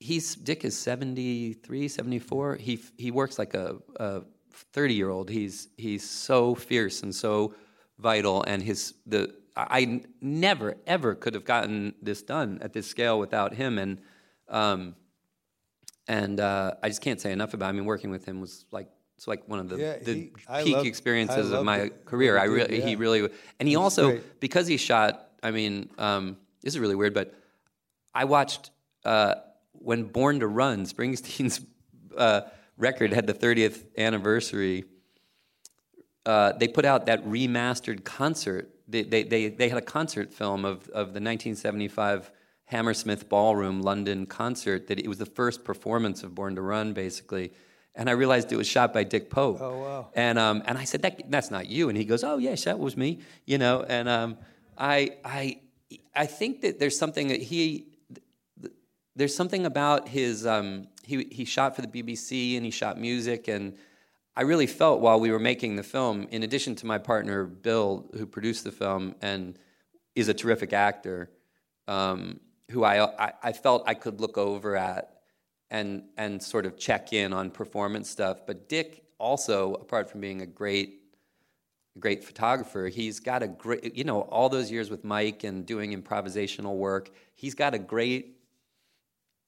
he's 0.00 0.34
Dick 0.36 0.64
is 0.64 0.78
73, 0.78 1.88
74. 1.88 2.56
He 2.56 2.78
he 2.96 3.10
works 3.10 3.38
like 3.38 3.54
a, 3.54 3.76
a 3.96 4.22
30 4.72 4.94
year 4.94 5.10
old. 5.10 5.28
He's 5.30 5.68
he's 5.76 6.08
so 6.08 6.54
fierce 6.54 7.02
and 7.02 7.14
so 7.14 7.54
vital, 7.98 8.42
and 8.44 8.62
his 8.62 8.94
the 9.06 9.34
I 9.56 9.66
I 9.80 10.00
never 10.20 10.76
ever 10.86 11.14
could 11.14 11.34
have 11.34 11.44
gotten 11.44 11.94
this 12.00 12.22
done 12.22 12.58
at 12.62 12.72
this 12.72 12.86
scale 12.86 13.18
without 13.18 13.54
him, 13.54 13.78
and 13.78 14.00
um, 14.48 14.94
and 16.08 16.40
uh, 16.40 16.74
I 16.82 16.88
just 16.88 17.00
can't 17.02 17.20
say 17.20 17.30
enough 17.32 17.54
about. 17.54 17.66
It. 17.66 17.68
I 17.68 17.72
mean, 17.72 17.84
working 17.84 18.10
with 18.10 18.24
him 18.24 18.40
was 18.40 18.64
like. 18.72 18.88
It's 19.16 19.26
like 19.26 19.48
one 19.48 19.58
of 19.58 19.68
the, 19.68 19.76
Yeah, 19.78 19.96
the 19.98 20.14
he- 20.14 20.32
peak 20.62 20.74
loved- 20.76 20.86
experiences 20.86 21.50
of 21.50 21.64
my 21.64 21.78
it. 21.78 22.04
career. 22.04 22.38
I 22.38 22.44
Really 22.44 22.76
really, 22.76 22.80
he 22.82 22.94
really, 22.94 23.28
and 23.58 23.68
he 23.68 23.74
also 23.74 24.10
great. 24.10 24.38
because 24.38 24.68
he 24.68 24.76
shot. 24.76 25.30
I 25.42 25.50
mean, 25.50 25.90
um, 25.98 26.36
this 26.62 26.74
is 26.74 26.78
really 26.78 26.94
weird, 26.94 27.14
but 27.14 27.34
I 28.14 28.26
watched 28.26 28.70
uh, 29.04 29.34
when 29.72 30.04
Born 30.04 30.38
to 30.38 30.46
Run, 30.46 30.84
Springsteen's 30.86 31.60
uh, 32.16 32.42
record 32.76 33.12
had 33.12 33.26
the 33.26 33.34
30th 33.34 33.86
anniversary. 33.98 34.84
Uh, 36.24 36.52
they 36.52 36.68
put 36.68 36.84
out 36.84 37.06
that 37.06 37.24
remastered 37.26 38.04
concert. 38.04 38.70
They, 38.86 39.02
they, 39.02 39.24
they, 39.24 39.48
they 39.48 39.68
had 39.68 39.78
a 39.78 39.82
concert 39.82 40.32
film 40.32 40.64
of, 40.64 40.82
of 40.90 41.12
the 41.12 41.20
1975 41.20 42.30
Hammersmith 42.68 43.28
Ballroom 43.28 43.82
London 43.82 44.26
concert. 44.26 44.86
That 44.88 44.98
it 44.98 45.08
was 45.08 45.18
the 45.18 45.26
first 45.26 45.64
performance 45.64 46.22
of 46.22 46.34
Born 46.34 46.54
to 46.56 46.62
Run, 46.62 46.92
basically. 46.92 47.52
And 47.94 48.08
I 48.08 48.12
realized 48.12 48.52
it 48.52 48.56
was 48.56 48.68
shot 48.68 48.92
by 48.92 49.04
Dick 49.04 49.28
Pope. 49.28 49.58
Oh, 49.60 49.78
wow. 49.78 50.08
And 50.14 50.38
um, 50.38 50.62
and 50.66 50.78
I 50.78 50.84
said 50.84 51.02
that 51.02 51.30
that's 51.30 51.50
not 51.50 51.66
you. 51.66 51.88
And 51.88 51.98
he 51.98 52.04
goes, 52.04 52.22
Oh 52.22 52.38
yes, 52.38 52.64
that 52.64 52.78
was 52.78 52.96
me. 52.96 53.20
You 53.44 53.58
know. 53.58 53.82
And 53.82 54.08
um, 54.08 54.38
I 54.76 55.16
I 55.24 55.60
I 56.14 56.26
think 56.26 56.60
that 56.62 56.78
there's 56.78 56.98
something 56.98 57.28
that 57.28 57.42
he 57.42 57.86
there's 59.16 59.34
something 59.34 59.66
about 59.66 60.08
his 60.08 60.46
um, 60.46 60.88
he 61.02 61.26
he 61.30 61.44
shot 61.44 61.74
for 61.74 61.82
the 61.82 61.88
BBC 61.88 62.56
and 62.56 62.64
he 62.64 62.70
shot 62.70 62.98
music 62.98 63.48
and 63.48 63.76
I 64.38 64.42
really 64.42 64.68
felt 64.68 65.00
while 65.00 65.18
we 65.18 65.32
were 65.32 65.40
making 65.40 65.74
the 65.74 65.82
film, 65.82 66.28
in 66.30 66.44
addition 66.44 66.76
to 66.76 66.86
my 66.86 66.98
partner 66.98 67.42
Bill, 67.42 68.08
who 68.16 68.24
produced 68.24 68.62
the 68.62 68.70
film 68.70 69.16
and 69.20 69.58
is 70.14 70.28
a 70.28 70.34
terrific 70.34 70.72
actor, 70.72 71.28
um, 71.88 72.38
who 72.70 72.84
I, 72.84 73.32
I 73.42 73.52
felt 73.52 73.84
I 73.86 73.94
could 73.94 74.20
look 74.20 74.38
over 74.38 74.76
at 74.76 75.22
and 75.70 76.04
and 76.16 76.42
sort 76.42 76.66
of 76.66 76.78
check 76.78 77.12
in 77.12 77.32
on 77.32 77.50
performance 77.50 78.08
stuff. 78.08 78.46
But 78.46 78.68
Dick 78.68 79.04
also, 79.18 79.74
apart 79.74 80.10
from 80.10 80.20
being 80.20 80.42
a 80.42 80.46
great 80.46 80.98
great 81.98 82.24
photographer. 82.24 82.88
He's 82.88 83.20
got 83.20 83.42
a 83.42 83.48
great, 83.48 83.96
you 83.96 84.04
know, 84.04 84.22
all 84.22 84.48
those 84.48 84.70
years 84.70 84.90
with 84.90 85.04
Mike 85.04 85.44
and 85.44 85.66
doing 85.66 86.00
improvisational 86.00 86.76
work. 86.76 87.10
He's 87.34 87.54
got 87.54 87.74
a 87.74 87.78
great, 87.78 88.38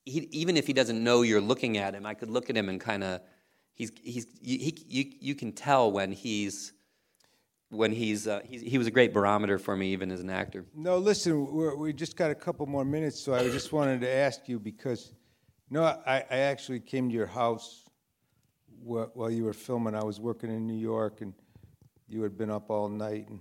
he, 0.05 0.29
even 0.33 0.57
if 0.57 0.67
he 0.67 0.73
doesn't 0.73 1.03
know 1.03 1.23
you're 1.23 1.41
looking 1.41 1.79
at 1.79 1.95
him, 1.95 2.07
I 2.07 2.15
could 2.15 2.31
look 2.31 2.51
at 2.51 2.57
him 2.57 2.69
and 2.69 2.81
kind 2.81 3.05
of, 3.05 3.21
he's, 3.75 3.93
he's, 4.03 4.27
he, 4.43 4.77
you, 4.89 5.13
you 5.21 5.35
can 5.35 5.53
tell 5.53 5.91
when 5.91 6.13
he's, 6.13 6.73
when 7.71 7.93
he's, 7.93 8.27
uh, 8.27 8.41
he's, 8.45 8.61
he 8.63 8.79
was 8.79 8.87
a 8.87 8.91
great 8.91 9.15
barometer 9.15 9.59
for 9.59 9.77
me 9.77 9.93
even 9.93 10.11
as 10.11 10.21
an 10.21 10.29
actor. 10.29 10.67
No, 10.75 10.99
listen, 10.99 11.79
we 11.79 11.93
just 11.93 12.17
got 12.17 12.31
a 12.31 12.35
couple 12.35 12.67
more 12.67 12.85
minutes, 12.85 13.19
so 13.21 13.33
I 13.33 13.45
just 13.45 13.73
wanted 13.73 14.01
to 14.03 14.09
ask 14.09 14.49
you 14.49 14.59
because, 14.59 15.13
no, 15.71 15.85
I, 15.85 16.25
I 16.31 16.37
actually 16.39 16.81
came 16.81 17.09
to 17.09 17.15
your 17.15 17.27
house 17.27 17.85
wh- 18.83 19.07
while 19.15 19.31
you 19.31 19.45
were 19.45 19.53
filming. 19.53 19.95
I 19.95 20.03
was 20.03 20.21
working 20.21 20.51
in 20.51 20.67
New 20.67 20.79
York, 20.79 21.21
and 21.21 21.33
you 22.09 22.23
had 22.23 22.37
been 22.37 22.51
up 22.51 22.71
all 22.71 22.89
night, 22.89 23.29
and 23.29 23.41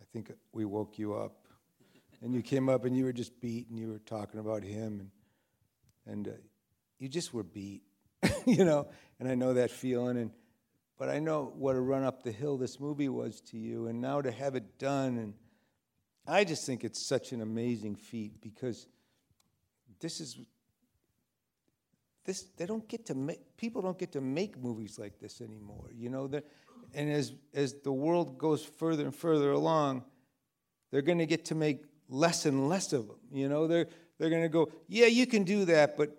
I 0.00 0.04
think 0.12 0.30
we 0.52 0.66
woke 0.66 0.98
you 0.98 1.14
up, 1.14 1.46
and 2.20 2.34
you 2.34 2.42
came 2.42 2.68
up 2.68 2.84
and 2.84 2.96
you 2.96 3.04
were 3.04 3.12
just 3.14 3.40
beat, 3.40 3.68
and 3.70 3.78
you 3.78 3.88
were 3.88 3.98
talking 4.00 4.40
about 4.40 4.62
him, 4.62 5.00
and 5.00 5.10
and 6.06 6.28
uh, 6.28 6.32
you 6.98 7.08
just 7.08 7.32
were 7.34 7.42
beat, 7.42 7.82
you 8.46 8.64
know. 8.64 8.88
And 9.18 9.28
I 9.28 9.34
know 9.34 9.54
that 9.54 9.70
feeling, 9.70 10.18
and 10.18 10.30
but 10.98 11.08
I 11.08 11.18
know 11.18 11.52
what 11.56 11.76
a 11.76 11.80
run 11.80 12.04
up 12.04 12.22
the 12.22 12.32
hill 12.32 12.56
this 12.56 12.80
movie 12.80 13.08
was 13.08 13.40
to 13.42 13.58
you, 13.58 13.86
and 13.86 14.00
now 14.00 14.22
to 14.22 14.30
have 14.30 14.54
it 14.54 14.78
done, 14.78 15.18
and 15.18 15.34
I 16.26 16.44
just 16.44 16.66
think 16.66 16.84
it's 16.84 17.00
such 17.00 17.32
an 17.32 17.40
amazing 17.40 17.96
feat 17.96 18.40
because 18.40 18.86
this 20.00 20.20
is 20.20 20.38
this 22.24 22.42
they 22.56 22.66
don't 22.66 22.86
get 22.88 23.06
to 23.06 23.14
make 23.14 23.56
people 23.56 23.80
don't 23.80 23.98
get 23.98 24.12
to 24.12 24.20
make 24.20 24.58
movies 24.58 24.98
like 24.98 25.18
this 25.20 25.40
anymore 25.40 25.90
you 25.94 26.10
know? 26.10 26.28
And 26.94 27.10
as 27.10 27.32
as 27.54 27.74
the 27.84 27.92
world 27.92 28.38
goes 28.38 28.64
further 28.64 29.04
and 29.04 29.14
further 29.14 29.52
along 29.52 30.04
they're 30.90 31.02
going 31.02 31.18
to 31.18 31.26
get 31.26 31.44
to 31.46 31.54
make 31.54 31.84
less 32.08 32.46
and 32.46 32.68
less 32.68 32.92
of 32.92 33.06
them 33.06 33.18
you 33.32 33.48
know? 33.48 33.66
They're 33.66 33.86
they're 34.18 34.30
going 34.30 34.42
to 34.42 34.48
go 34.48 34.70
yeah 34.88 35.06
you 35.06 35.26
can 35.26 35.44
do 35.44 35.64
that 35.66 35.96
but 35.96 36.16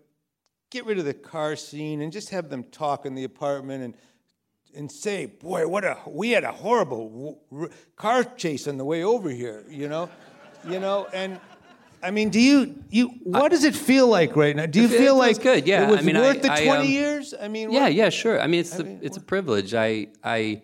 get 0.70 0.86
rid 0.86 0.98
of 0.98 1.06
the 1.06 1.13
car 1.13 1.56
scene 1.56 2.02
and 2.02 2.12
just 2.12 2.30
have 2.30 2.50
them 2.50 2.63
talk 2.63 3.06
in 3.06 3.16
the 3.16 3.24
apartment 3.24 3.84
and 3.84 3.94
and 4.78 4.92
say 4.92 5.26
boy 5.26 5.68
what 5.68 5.84
a 5.84 5.98
we 6.06 6.32
had 6.32 6.44
a 6.44 6.52
horrible 6.52 7.42
car 7.96 8.24
chase 8.24 8.68
on 8.68 8.78
the 8.78 8.86
way 8.86 9.04
over 9.04 9.30
here 9.30 9.66
you 9.70 9.88
know 9.90 10.10
you 10.68 10.80
know 10.80 11.08
and 11.13 11.40
I 12.02 12.12
mean, 12.12 12.30
do 12.30 12.40
you 12.40 12.84
you 12.90 13.08
what 13.24 13.50
does 13.50 13.63
it 13.63 13.76
feel 13.76 14.08
like 14.08 14.36
right 14.36 14.56
now? 14.56 14.68
Do 14.68 14.82
you 14.82 14.88
feel 14.88 15.16
like 15.16 15.42
good, 15.42 15.68
yeah. 15.68 15.88
it 15.88 15.90
was 15.90 16.00
I 16.00 16.02
mean, 16.04 16.16
I- 16.16 16.22
worth 16.22 16.42
the 16.42 16.52
I, 16.52 16.63
twenty 16.63 16.88
um, 16.88 16.94
years? 16.94 17.34
I 17.40 17.48
mean, 17.48 17.72
Yeah, 17.72 17.84
what- 17.84 17.94
yeah, 17.94 18.10
sure. 18.10 18.40
I 18.40 18.48
mean, 18.48 18.60
it's 18.60 18.78
a, 18.78 18.84
mean, 18.84 19.00
it's 19.02 19.18
a 19.18 19.22
privilege. 19.22 19.74
I 19.74 20.08
I 20.24 20.62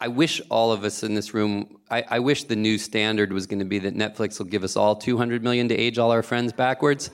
I 0.00 0.08
wish 0.08 0.40
all 0.50 0.72
of 0.72 0.82
us 0.82 1.02
in 1.02 1.14
this 1.14 1.32
room. 1.32 1.78
I, 1.90 2.04
I 2.08 2.18
wish 2.18 2.44
the 2.44 2.56
new 2.56 2.78
standard 2.78 3.32
was 3.32 3.46
going 3.46 3.58
to 3.60 3.64
be 3.64 3.78
that 3.80 3.94
Netflix 3.94 4.38
will 4.38 4.46
give 4.46 4.64
us 4.64 4.74
all 4.76 4.96
200 4.96 5.42
million 5.42 5.68
to 5.68 5.76
age 5.76 5.98
all 5.98 6.10
our 6.10 6.22
friends 6.22 6.52
backwards. 6.52 7.10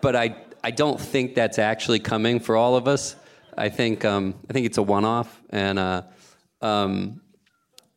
But 0.00 0.16
I 0.16 0.36
I 0.64 0.70
don't 0.70 1.00
think 1.00 1.34
that's 1.34 1.58
actually 1.58 2.00
coming 2.00 2.40
for 2.40 2.56
all 2.56 2.76
of 2.76 2.88
us. 2.88 3.14
I 3.56 3.68
think 3.68 4.04
um, 4.04 4.34
I 4.48 4.52
think 4.52 4.66
it's 4.66 4.78
a 4.78 4.82
one-off, 4.82 5.42
and 5.50 5.78
uh, 5.78 6.02
um, 6.60 7.20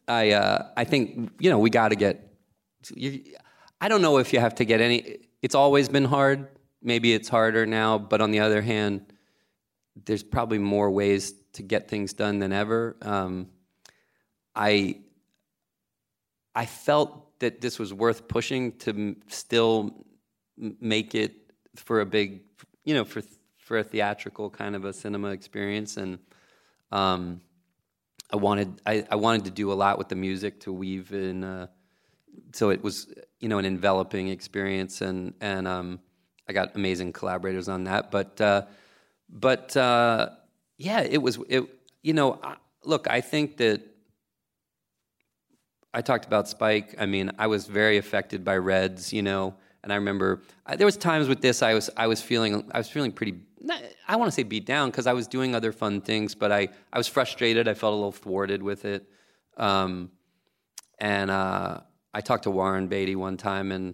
I 0.08 0.32
uh, 0.32 0.68
I 0.76 0.84
think 0.84 1.32
you 1.39 1.50
know 1.50 1.60
we 1.60 1.70
got 1.70 1.89
to 1.89 1.96
get. 1.96 2.34
You, 2.94 3.24
I 3.80 3.88
don't 3.88 4.02
know 4.02 4.18
if 4.18 4.34
you 4.34 4.39
have 4.39 4.56
to 4.56 4.65
get 4.65 4.82
any. 4.82 5.20
It's 5.41 5.56
always 5.56 5.89
been 5.89 6.06
hard. 6.06 6.48
Maybe 6.82 7.13
it's 7.13 7.30
harder 7.30 7.65
now, 7.65 7.98
but 7.98 8.22
on 8.22 8.32
the 8.32 8.39
other 8.39 8.62
hand, 8.62 9.13
there's 10.06 10.24
probably 10.24 10.60
more 10.60 10.91
ways 10.91 11.34
to 11.54 11.63
get 11.63 11.88
things 11.88 12.13
done 12.13 12.39
than 12.39 12.52
ever. 12.52 12.96
Um, 13.02 13.48
I 14.56 15.00
I 16.54 16.65
felt 16.65 17.39
that 17.39 17.62
this 17.62 17.80
was 17.80 17.94
worth 17.94 18.28
pushing 18.28 18.74
to 18.80 18.91
m- 18.91 19.22
still 19.28 20.06
m- 20.62 20.78
make 20.80 21.15
it 21.15 21.52
for 21.76 22.02
a 22.02 22.06
big, 22.06 22.41
you 22.86 22.94
know, 22.94 23.04
for 23.04 23.22
for 23.65 23.80
a 23.80 23.84
theatrical 23.84 24.51
kind 24.51 24.75
of 24.75 24.86
a 24.86 24.93
cinema 24.93 25.30
experience, 25.30 25.97
and 25.97 26.19
um, 26.91 27.41
I 28.32 28.38
wanted 28.38 28.80
I, 28.86 29.04
I 29.10 29.15
wanted 29.15 29.45
to 29.45 29.51
do 29.51 29.71
a 29.71 29.73
lot 29.73 29.97
with 29.97 30.08
the 30.08 30.15
music 30.15 30.60
to 30.62 30.71
weave 30.71 31.12
in. 31.13 31.43
Uh, 31.43 31.67
so 32.54 32.69
it 32.69 32.84
was 32.84 33.12
you 33.39 33.49
know 33.49 33.58
an 33.58 33.65
enveloping 33.65 34.28
experience, 34.28 35.01
and 35.01 35.34
and 35.41 35.67
um, 35.67 35.99
I 36.47 36.54
got 36.54 36.75
amazing 36.75 37.12
collaborators 37.12 37.67
on 37.67 37.86
that. 37.86 38.12
But 38.12 38.39
uh, 38.39 38.65
but 39.30 39.75
uh, 39.75 40.30
yeah, 40.78 41.01
it 41.01 41.21
was 41.21 41.39
it. 41.49 41.63
You 42.04 42.13
know, 42.13 42.39
I, 42.43 42.58
look, 42.84 43.10
I 43.10 43.19
think 43.19 43.58
that 43.58 43.82
I 45.91 46.01
talked 46.01 46.25
about 46.25 46.47
Spike. 46.47 46.93
I 46.99 47.08
mean, 47.08 47.32
I 47.39 47.47
was 47.47 47.65
very 47.65 47.97
affected 47.97 48.45
by 48.45 48.58
Reds, 48.58 49.12
you 49.12 49.23
know, 49.23 49.56
and 49.86 49.93
I 49.93 49.95
remember 49.98 50.41
I, 50.65 50.76
there 50.76 50.86
was 50.86 50.98
times 50.98 51.30
with 51.30 51.41
this 51.41 51.62
I 51.62 51.74
was 51.76 51.89
I 51.95 52.08
was 52.08 52.21
feeling 52.21 52.69
I 52.71 52.80
was 52.80 52.89
feeling 52.89 53.13
pretty. 53.13 53.36
Not, 53.62 53.82
I 54.08 54.17
want 54.17 54.28
to 54.30 54.36
say 54.36 54.43
beat 54.43 54.65
down 54.65 54.89
because 54.89 55.08
I 55.08 55.13
was 55.13 55.28
doing 55.28 55.56
other 55.56 55.71
fun 55.71 56.02
things, 56.02 56.36
but 56.36 56.52
I 56.52 56.67
I 56.91 56.98
was 56.98 57.08
frustrated. 57.08 57.67
I 57.67 57.76
felt 57.76 57.93
a 57.93 57.95
little 57.95 58.12
thwarted 58.12 58.62
with 58.62 58.84
it, 58.84 59.08
um, 59.58 60.12
and 61.00 61.32
uh, 61.32 61.82
I 62.13 62.21
talked 62.21 62.43
to 62.43 62.52
Warren 62.52 62.88
Beatty 62.88 63.15
one 63.15 63.38
time 63.38 63.71
and 63.71 63.93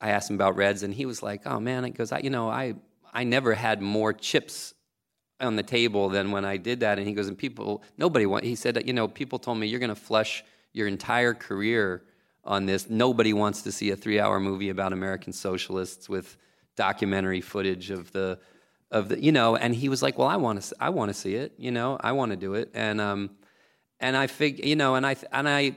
I 0.00 0.10
asked 0.10 0.30
him 0.30 0.36
about 0.36 0.54
Reds, 0.56 0.84
and 0.84 0.94
he 0.94 1.06
was 1.06 1.22
like, 1.22 1.46
"Oh 1.46 1.58
man," 1.58 1.84
he 1.84 1.90
goes, 1.90 2.12
I, 2.12 2.18
"You 2.18 2.30
know, 2.30 2.48
I 2.48 2.74
I 3.12 3.24
never 3.24 3.54
had 3.54 3.82
more 3.82 4.12
chips." 4.12 4.74
on 5.40 5.54
the 5.54 5.62
table 5.62 6.08
than 6.08 6.32
when 6.32 6.44
I 6.44 6.56
did 6.56 6.80
that. 6.80 6.98
And 6.98 7.06
he 7.06 7.14
goes, 7.14 7.28
and 7.28 7.38
people, 7.38 7.84
nobody 7.96 8.26
want. 8.26 8.42
He 8.42 8.56
said, 8.56 8.84
you 8.88 8.92
know, 8.92 9.06
people 9.06 9.38
told 9.38 9.56
me 9.56 9.68
you're 9.68 9.78
going 9.78 9.88
to 9.88 9.94
flush 9.94 10.42
your 10.72 10.88
entire 10.88 11.32
career 11.32 12.02
on 12.48 12.66
this. 12.66 12.90
Nobody 12.90 13.32
wants 13.32 13.62
to 13.62 13.70
see 13.70 13.90
a 13.90 13.96
three-hour 13.96 14.40
movie 14.40 14.70
about 14.70 14.92
American 14.92 15.32
socialists 15.32 16.08
with 16.08 16.36
documentary 16.74 17.40
footage 17.40 17.90
of 17.90 18.10
the 18.12 18.40
of 18.90 19.08
the 19.08 19.22
you 19.22 19.30
know. 19.30 19.54
And 19.54 19.74
he 19.74 19.88
was 19.88 20.02
like, 20.02 20.18
well, 20.18 20.26
I 20.26 20.36
want 20.36 20.60
to, 20.60 20.74
I 20.80 20.88
want 20.88 21.10
to 21.10 21.14
see 21.14 21.34
it. 21.36 21.52
You 21.58 21.70
know, 21.70 21.96
I 22.00 22.12
want 22.12 22.30
to 22.32 22.36
do 22.36 22.54
it. 22.54 22.70
And 22.74 23.00
um, 23.00 23.30
and 24.00 24.16
I 24.16 24.26
fig, 24.26 24.64
you 24.64 24.76
know, 24.76 24.96
and 24.96 25.06
I 25.06 25.14
and 25.30 25.48
I. 25.48 25.76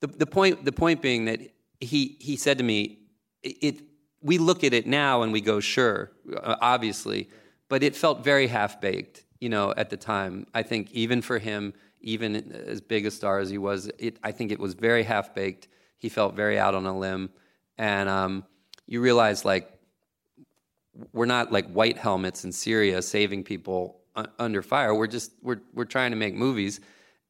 The, 0.00 0.08
the 0.08 0.26
point 0.26 0.64
the 0.64 0.72
point 0.72 1.00
being 1.00 1.24
that 1.24 1.40
he 1.80 2.16
he 2.20 2.36
said 2.36 2.58
to 2.58 2.64
me, 2.64 2.98
it, 3.42 3.56
it 3.62 3.82
we 4.20 4.38
look 4.38 4.62
at 4.62 4.72
it 4.74 4.86
now 4.86 5.22
and 5.22 5.32
we 5.32 5.40
go, 5.40 5.60
sure, 5.60 6.12
uh, 6.36 6.56
obviously 6.60 7.30
but 7.68 7.82
it 7.82 7.96
felt 7.96 8.22
very 8.22 8.46
half 8.46 8.80
baked, 8.80 9.24
you 9.40 9.48
know, 9.48 9.74
at 9.76 9.90
the 9.90 9.96
time. 9.96 10.46
I 10.54 10.62
think 10.62 10.92
even 10.92 11.22
for 11.22 11.38
him, 11.38 11.74
even 12.04 12.52
as 12.52 12.80
big 12.80 13.06
a 13.06 13.10
star 13.10 13.38
as 13.38 13.50
he 13.50 13.58
was, 13.58 13.90
it, 13.98 14.18
I 14.22 14.30
think 14.30 14.52
it 14.52 14.60
was 14.60 14.74
very 14.74 15.02
half 15.02 15.34
baked. 15.34 15.68
He 15.98 16.08
felt 16.08 16.34
very 16.34 16.58
out 16.58 16.74
on 16.74 16.86
a 16.86 16.96
limb, 16.96 17.30
and 17.78 18.08
um, 18.08 18.44
you 18.86 19.00
realize 19.00 19.44
like 19.44 19.70
we're 21.12 21.26
not 21.26 21.50
like 21.50 21.68
white 21.70 21.98
helmets 21.98 22.44
in 22.44 22.52
Syria 22.52 23.02
saving 23.02 23.44
people 23.44 24.00
under 24.38 24.62
fire. 24.62 24.94
We're 24.94 25.06
just 25.06 25.32
we're 25.42 25.60
we're 25.72 25.84
trying 25.84 26.10
to 26.12 26.16
make 26.16 26.34
movies, 26.34 26.80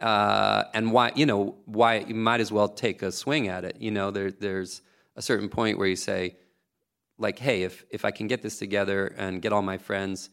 uh, 0.00 0.64
and 0.74 0.92
why 0.92 1.12
you 1.14 1.26
know 1.26 1.56
why 1.64 1.98
you 1.98 2.14
might 2.14 2.40
as 2.40 2.52
well 2.52 2.68
take 2.68 3.02
a 3.02 3.12
swing 3.12 3.48
at 3.48 3.64
it. 3.64 3.76
You 3.80 3.90
know, 3.90 4.10
there 4.10 4.30
there's 4.30 4.82
a 5.16 5.22
certain 5.22 5.48
point 5.48 5.78
where 5.78 5.88
you 5.88 5.96
say 5.96 6.36
like, 7.18 7.38
hey, 7.38 7.62
if 7.62 7.84
if 7.90 8.04
I 8.04 8.10
can 8.10 8.26
get 8.26 8.42
this 8.42 8.58
together 8.58 9.06
and 9.16 9.40
get 9.40 9.52
all 9.52 9.62
my 9.62 9.78
friends 9.78 10.30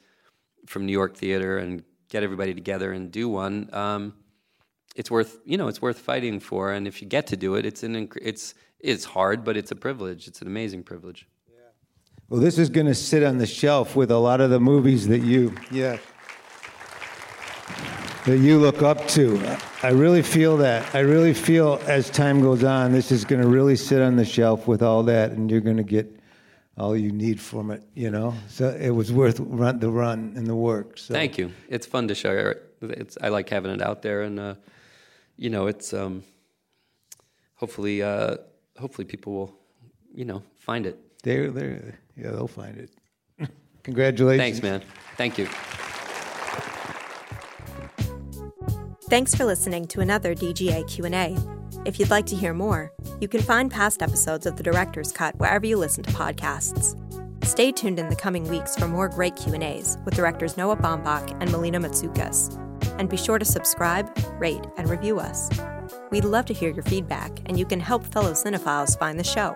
from 0.65 0.85
New 0.85 0.91
York 0.91 1.15
theater 1.15 1.57
and 1.57 1.83
get 2.09 2.23
everybody 2.23 2.53
together 2.53 2.91
and 2.91 3.11
do 3.11 3.29
one, 3.29 3.69
um, 3.73 4.13
it's 4.95 5.09
worth 5.09 5.39
you 5.45 5.57
know 5.57 5.67
it's 5.67 5.81
worth 5.81 5.99
fighting 5.99 6.39
for. 6.39 6.71
And 6.71 6.87
if 6.87 7.01
you 7.01 7.07
get 7.07 7.27
to 7.27 7.37
do 7.37 7.55
it, 7.55 7.65
it's 7.65 7.83
an 7.83 8.09
it's 8.21 8.53
it's 8.79 9.05
hard, 9.05 9.43
but 9.43 9.57
it's 9.57 9.71
a 9.71 9.75
privilege. 9.75 10.27
It's 10.27 10.41
an 10.41 10.47
amazing 10.47 10.83
privilege. 10.83 11.27
Yeah. 11.49 11.59
Well, 12.29 12.41
this 12.41 12.57
is 12.57 12.69
going 12.69 12.87
to 12.87 12.95
sit 12.95 13.23
on 13.23 13.37
the 13.37 13.45
shelf 13.45 13.95
with 13.95 14.11
a 14.11 14.17
lot 14.17 14.41
of 14.41 14.49
the 14.49 14.59
movies 14.59 15.07
that 15.07 15.21
you 15.21 15.55
yeah 15.69 15.97
that 18.25 18.37
you 18.37 18.59
look 18.59 18.83
up 18.83 19.07
to. 19.09 19.57
I 19.81 19.89
really 19.89 20.21
feel 20.21 20.57
that. 20.57 20.93
I 20.93 20.99
really 20.99 21.33
feel 21.33 21.81
as 21.87 22.09
time 22.09 22.41
goes 22.41 22.63
on, 22.63 22.91
this 22.91 23.11
is 23.11 23.25
going 23.25 23.41
to 23.41 23.47
really 23.47 23.75
sit 23.75 23.99
on 23.99 24.15
the 24.15 24.25
shelf 24.25 24.67
with 24.67 24.83
all 24.83 25.01
that, 25.03 25.31
and 25.31 25.49
you're 25.49 25.61
going 25.61 25.77
to 25.77 25.83
get 25.83 26.19
all 26.77 26.95
you 26.95 27.11
need 27.11 27.39
from 27.39 27.71
it, 27.71 27.83
you 27.95 28.11
know. 28.11 28.35
So 28.47 28.69
it 28.69 28.91
was 28.91 29.11
worth 29.11 29.39
run, 29.39 29.79
the 29.79 29.89
run 29.89 30.33
and 30.35 30.45
the 30.45 30.55
work. 30.55 30.97
So. 30.99 31.13
Thank 31.13 31.37
you. 31.37 31.51
It's 31.67 31.87
fun 31.87 32.07
to 32.09 32.15
share 32.15 32.51
it. 32.51 32.75
It's 32.81 33.17
I 33.21 33.29
like 33.29 33.49
having 33.49 33.71
it 33.71 33.81
out 33.81 34.01
there, 34.03 34.21
and 34.21 34.39
uh, 34.39 34.55
you 35.41 35.49
know, 35.49 35.65
it's 35.65 35.91
um, 35.91 36.23
hopefully 37.55 38.03
uh, 38.03 38.37
hopefully 38.79 39.05
people 39.05 39.33
will, 39.33 39.59
you 40.13 40.23
know, 40.23 40.43
find 40.59 40.85
it. 40.85 40.99
They're 41.23 41.49
there. 41.49 41.99
yeah 42.15 42.29
they'll 42.29 42.47
find 42.47 42.77
it. 42.77 42.91
Congratulations. 43.83 44.39
Thanks, 44.39 44.61
man. 44.61 44.83
Thank 45.17 45.39
you. 45.39 45.47
Thanks 49.09 49.33
for 49.33 49.43
listening 49.43 49.87
to 49.87 50.01
another 50.01 50.35
DGA 50.35 50.87
Q&A. 50.87 51.35
If 51.85 51.99
you'd 51.99 52.11
like 52.11 52.27
to 52.27 52.35
hear 52.35 52.53
more, 52.53 52.91
you 53.19 53.27
can 53.27 53.41
find 53.41 53.69
past 53.71 54.03
episodes 54.03 54.45
of 54.45 54.55
The 54.57 54.63
Director's 54.63 55.11
Cut 55.11 55.35
wherever 55.37 55.65
you 55.65 55.75
listen 55.75 56.03
to 56.03 56.11
podcasts. 56.11 56.95
Stay 57.43 57.71
tuned 57.71 57.97
in 57.97 58.09
the 58.09 58.15
coming 58.15 58.47
weeks 58.47 58.75
for 58.77 58.87
more 58.87 59.09
great 59.09 59.35
Q&As 59.35 59.97
with 60.05 60.13
directors 60.13 60.55
Noah 60.55 60.77
Baumbach 60.77 61.35
and 61.41 61.51
Melina 61.51 61.79
Matsoukas. 61.79 62.70
And 62.97 63.09
be 63.09 63.17
sure 63.17 63.39
to 63.39 63.45
subscribe, 63.45 64.09
rate, 64.39 64.65
and 64.77 64.89
review 64.89 65.19
us. 65.19 65.49
We'd 66.11 66.25
love 66.25 66.45
to 66.47 66.53
hear 66.53 66.71
your 66.71 66.83
feedback, 66.83 67.31
and 67.45 67.57
you 67.57 67.65
can 67.65 67.79
help 67.79 68.03
fellow 68.05 68.33
cinephiles 68.33 68.97
find 68.99 69.19
the 69.19 69.23
show. 69.23 69.53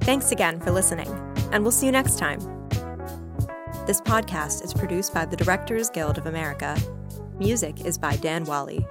Thanks 0.00 0.32
again 0.32 0.60
for 0.60 0.70
listening, 0.70 1.08
and 1.52 1.62
we'll 1.62 1.72
see 1.72 1.86
you 1.86 1.92
next 1.92 2.18
time. 2.18 2.40
This 3.86 4.00
podcast 4.00 4.64
is 4.64 4.74
produced 4.74 5.14
by 5.14 5.24
the 5.24 5.36
Directors 5.36 5.90
Guild 5.90 6.18
of 6.18 6.26
America. 6.26 6.76
Music 7.38 7.84
is 7.84 7.98
by 7.98 8.16
Dan 8.16 8.44
Wally. 8.44 8.86